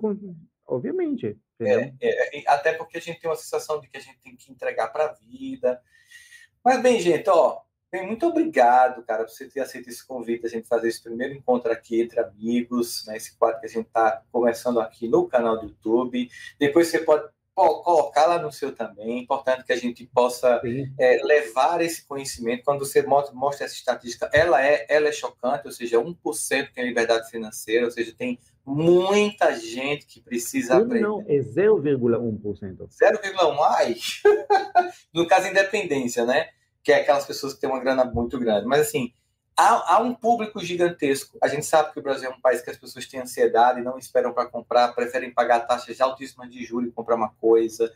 [0.65, 1.37] obviamente.
[1.59, 4.51] É, é, até porque a gente tem uma sensação de que a gente tem que
[4.51, 5.81] entregar para a vida.
[6.63, 7.61] Mas bem, gente, ó,
[7.91, 11.33] bem, muito obrigado, cara, por você ter aceito esse convite, a gente fazer esse primeiro
[11.33, 13.17] encontro aqui entre amigos, né?
[13.17, 16.29] Esse quadro que a gente está começando aqui no canal do YouTube.
[16.59, 17.27] Depois você pode
[17.57, 19.17] colocar lá no seu também.
[19.17, 20.61] É importante que a gente possa
[20.99, 22.63] é, levar esse conhecimento.
[22.63, 27.29] Quando você mostra, essa estatística, ela é, ela é chocante, ou seja, 1% tem liberdade
[27.29, 31.07] financeira, ou seja, tem muita gente que precisa Não, aprender.
[31.07, 32.87] Não, é 0,1%.
[32.89, 33.59] 0,1%?
[33.61, 33.95] Ai!
[35.11, 36.49] no caso, independência, né?
[36.83, 38.67] Que é aquelas pessoas que têm uma grana muito grande.
[38.67, 39.11] Mas, assim,
[39.57, 41.37] há, há, um público gigantesco.
[41.41, 43.97] A gente sabe que o Brasil é um país que as pessoas têm ansiedade, não
[43.97, 47.91] esperam para comprar, preferem pagar taxas altíssimas de juros e comprar uma coisa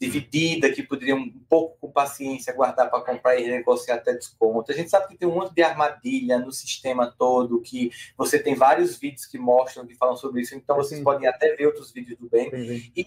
[0.00, 4.72] dividida, que poderiam um pouco com paciência guardar para comprar e negociar até desconto.
[4.72, 8.56] A gente sabe que tem um monte de armadilha no sistema todo, que você tem
[8.56, 12.18] vários vídeos que mostram, que falam sobre isso, então vocês podem até ver outros vídeos
[12.18, 12.50] do bem.
[12.96, 13.04] E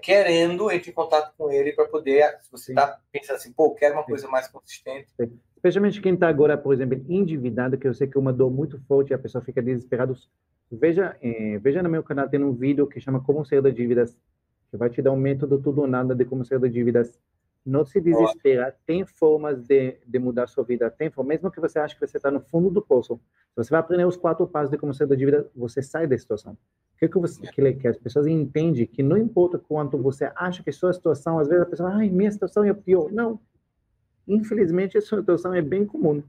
[0.00, 3.96] querendo, entre em contato com ele para poder, se você está pensando assim, pô, quero
[3.96, 5.08] uma coisa mais consistente,
[5.58, 8.78] especialmente quem está agora, por exemplo, endividado, que eu sei que é uma dor muito
[8.86, 10.14] forte e a pessoa fica desesperada.
[10.70, 14.16] Veja, eh, veja no meu canal, tem um vídeo que chama Como Sair das Dívidas,
[14.70, 17.18] que vai te dar um método tudo ou nada de como sair das dívidas.
[17.66, 21.78] Não se desespera, tem formas de, de mudar sua vida, tem formas, mesmo que você
[21.78, 23.20] ache que você está no fundo do poço,
[23.54, 26.52] você vai aprender os quatro passos de como sair da dívida, você sai da situação.
[26.52, 30.62] O que, que, você, que, que as pessoas entendem que não importa quanto você acha
[30.62, 33.10] que sua situação, às vezes a pessoa, ai, minha situação é pior.
[33.12, 33.40] Não,
[34.28, 36.22] Infelizmente, essa situação é bem comum.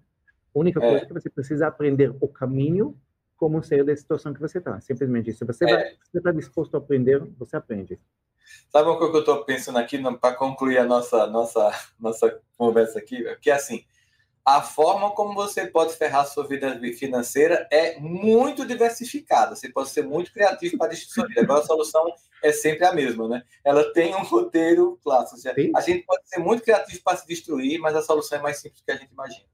[0.56, 2.98] A única coisa é que você precisa aprender o caminho
[3.36, 4.80] como sair da situação que você está.
[4.82, 5.96] Simplesmente Se você é.
[6.14, 8.00] está disposto a aprender, você aprende.
[8.70, 12.98] Sabe uma coisa que eu estou pensando aqui para concluir a nossa, nossa, nossa conversa
[13.00, 13.24] aqui?
[13.42, 13.84] Que é assim,
[14.58, 19.56] a forma como você pode ferrar sua vida financeira é muito diversificada.
[19.56, 21.42] Você pode ser muito criativo para destruir sua vida.
[21.42, 22.04] Agora a solução
[22.44, 23.44] é sempre a mesma, né?
[23.64, 25.40] Ela tem um roteiro clássico.
[25.76, 28.82] A gente pode ser muito criativo para se destruir, mas a solução é mais simples
[28.82, 29.46] do que a gente imagina.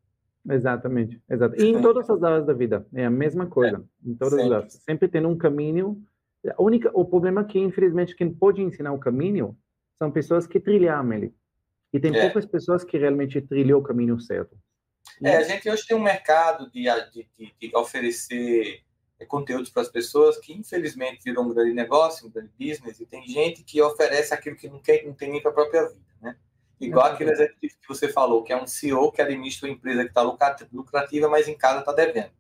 [0.49, 1.61] Exatamente, exato.
[1.61, 3.83] E em todas as áreas da vida é a mesma coisa.
[4.05, 4.45] É, em todas sempre.
[4.45, 6.01] as áreas, sempre tem um caminho.
[6.55, 9.57] A única, o problema é que infelizmente quem pode ensinar o caminho
[9.97, 11.33] são pessoas que trilharam ele.
[11.91, 12.21] E tem é.
[12.21, 14.55] poucas pessoas que realmente trilhou o caminho certo.
[15.23, 18.81] É, a gente hoje tem um mercado de, de, de, de oferecer
[19.19, 23.05] é, conteúdos para as pessoas que infelizmente virou um grande negócio, um grande business, e
[23.05, 26.05] tem gente que oferece aquilo que não, quer, não tem nem para a própria vida,
[26.21, 26.35] né?
[26.79, 30.09] Igual aquele executivo que você falou, que é um CEO que administra uma empresa que
[30.09, 32.31] está lucrativa, mas em casa está devendo.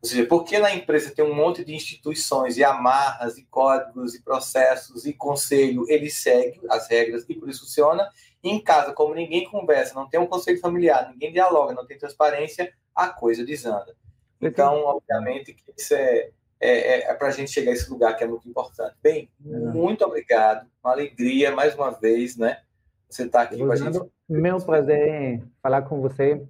[0.00, 4.22] Ou seja, porque na empresa tem um monte de instituições e amarras, e códigos, e
[4.22, 8.08] processos, e conselho, ele segue as regras e por isso funciona.
[8.48, 12.72] Em casa, como ninguém conversa, não tem um conselho familiar, ninguém dialoga, não tem transparência,
[12.94, 13.94] a coisa desanda.
[14.40, 16.30] Então, obviamente, que isso é,
[16.60, 18.94] é, é, é para a gente chegar a esse lugar que é muito importante.
[19.02, 22.60] Bem, muito obrigado, uma alegria mais uma vez, né?
[23.08, 24.00] Você está aqui com a gente.
[24.28, 26.46] Meu prazer falar com você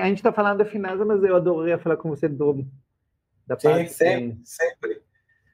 [0.00, 2.64] a gente está falando da finança, mas eu adoraria falar com você do,
[3.46, 3.92] da Sim, parte.
[3.92, 4.99] Sempre, sempre.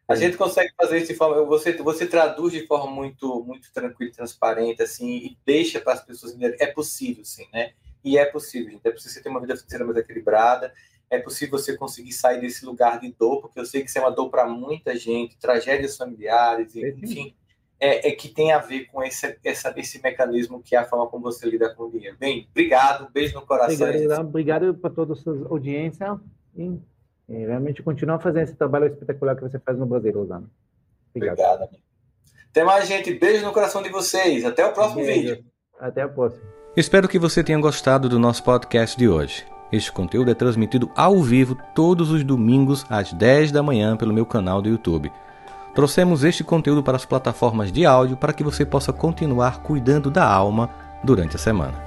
[0.09, 0.16] A é.
[0.16, 1.44] gente consegue fazer isso de forma.
[1.44, 6.32] Você, você traduz de forma muito, muito tranquila, transparente, assim, e deixa para as pessoas
[6.32, 6.57] entenderem.
[6.61, 7.72] É possível, sim, né?
[8.04, 8.86] E é possível, gente.
[8.86, 10.72] É possível você ter uma vida financeira mais equilibrada.
[11.11, 14.00] É possível você conseguir sair desse lugar de dor, porque eu sei que isso é
[14.00, 17.34] uma dor para muita gente, tragédias familiares, enfim.
[17.78, 21.07] É, é, que tem a ver com esse, essa, esse mecanismo que é a forma
[21.09, 22.16] como você lida com o dinheiro.
[22.18, 23.88] Bem, obrigado, beijo no coração.
[23.88, 26.18] Obrigado, obrigado para toda a sua audiência.
[26.57, 26.80] E
[27.28, 30.48] e realmente continuar fazendo esse trabalho espetacular que você faz no Brasil, Rosana.
[31.14, 31.38] Obrigado.
[31.38, 31.76] Obrigado.
[32.50, 33.12] Até mais, gente.
[33.14, 34.44] Beijo no coração de vocês.
[34.44, 35.34] Até o próximo Beijo.
[35.34, 35.44] vídeo.
[35.78, 36.42] Até a próxima.
[36.76, 39.44] Espero que você tenha gostado do nosso podcast de hoje.
[39.72, 44.24] Este conteúdo é transmitido ao vivo todos os domingos às 10 da manhã pelo meu
[44.24, 45.10] canal do YouTube.
[45.74, 50.26] Trouxemos este conteúdo para as plataformas de áudio para que você possa continuar cuidando da
[50.26, 50.70] alma
[51.04, 51.86] durante a semana.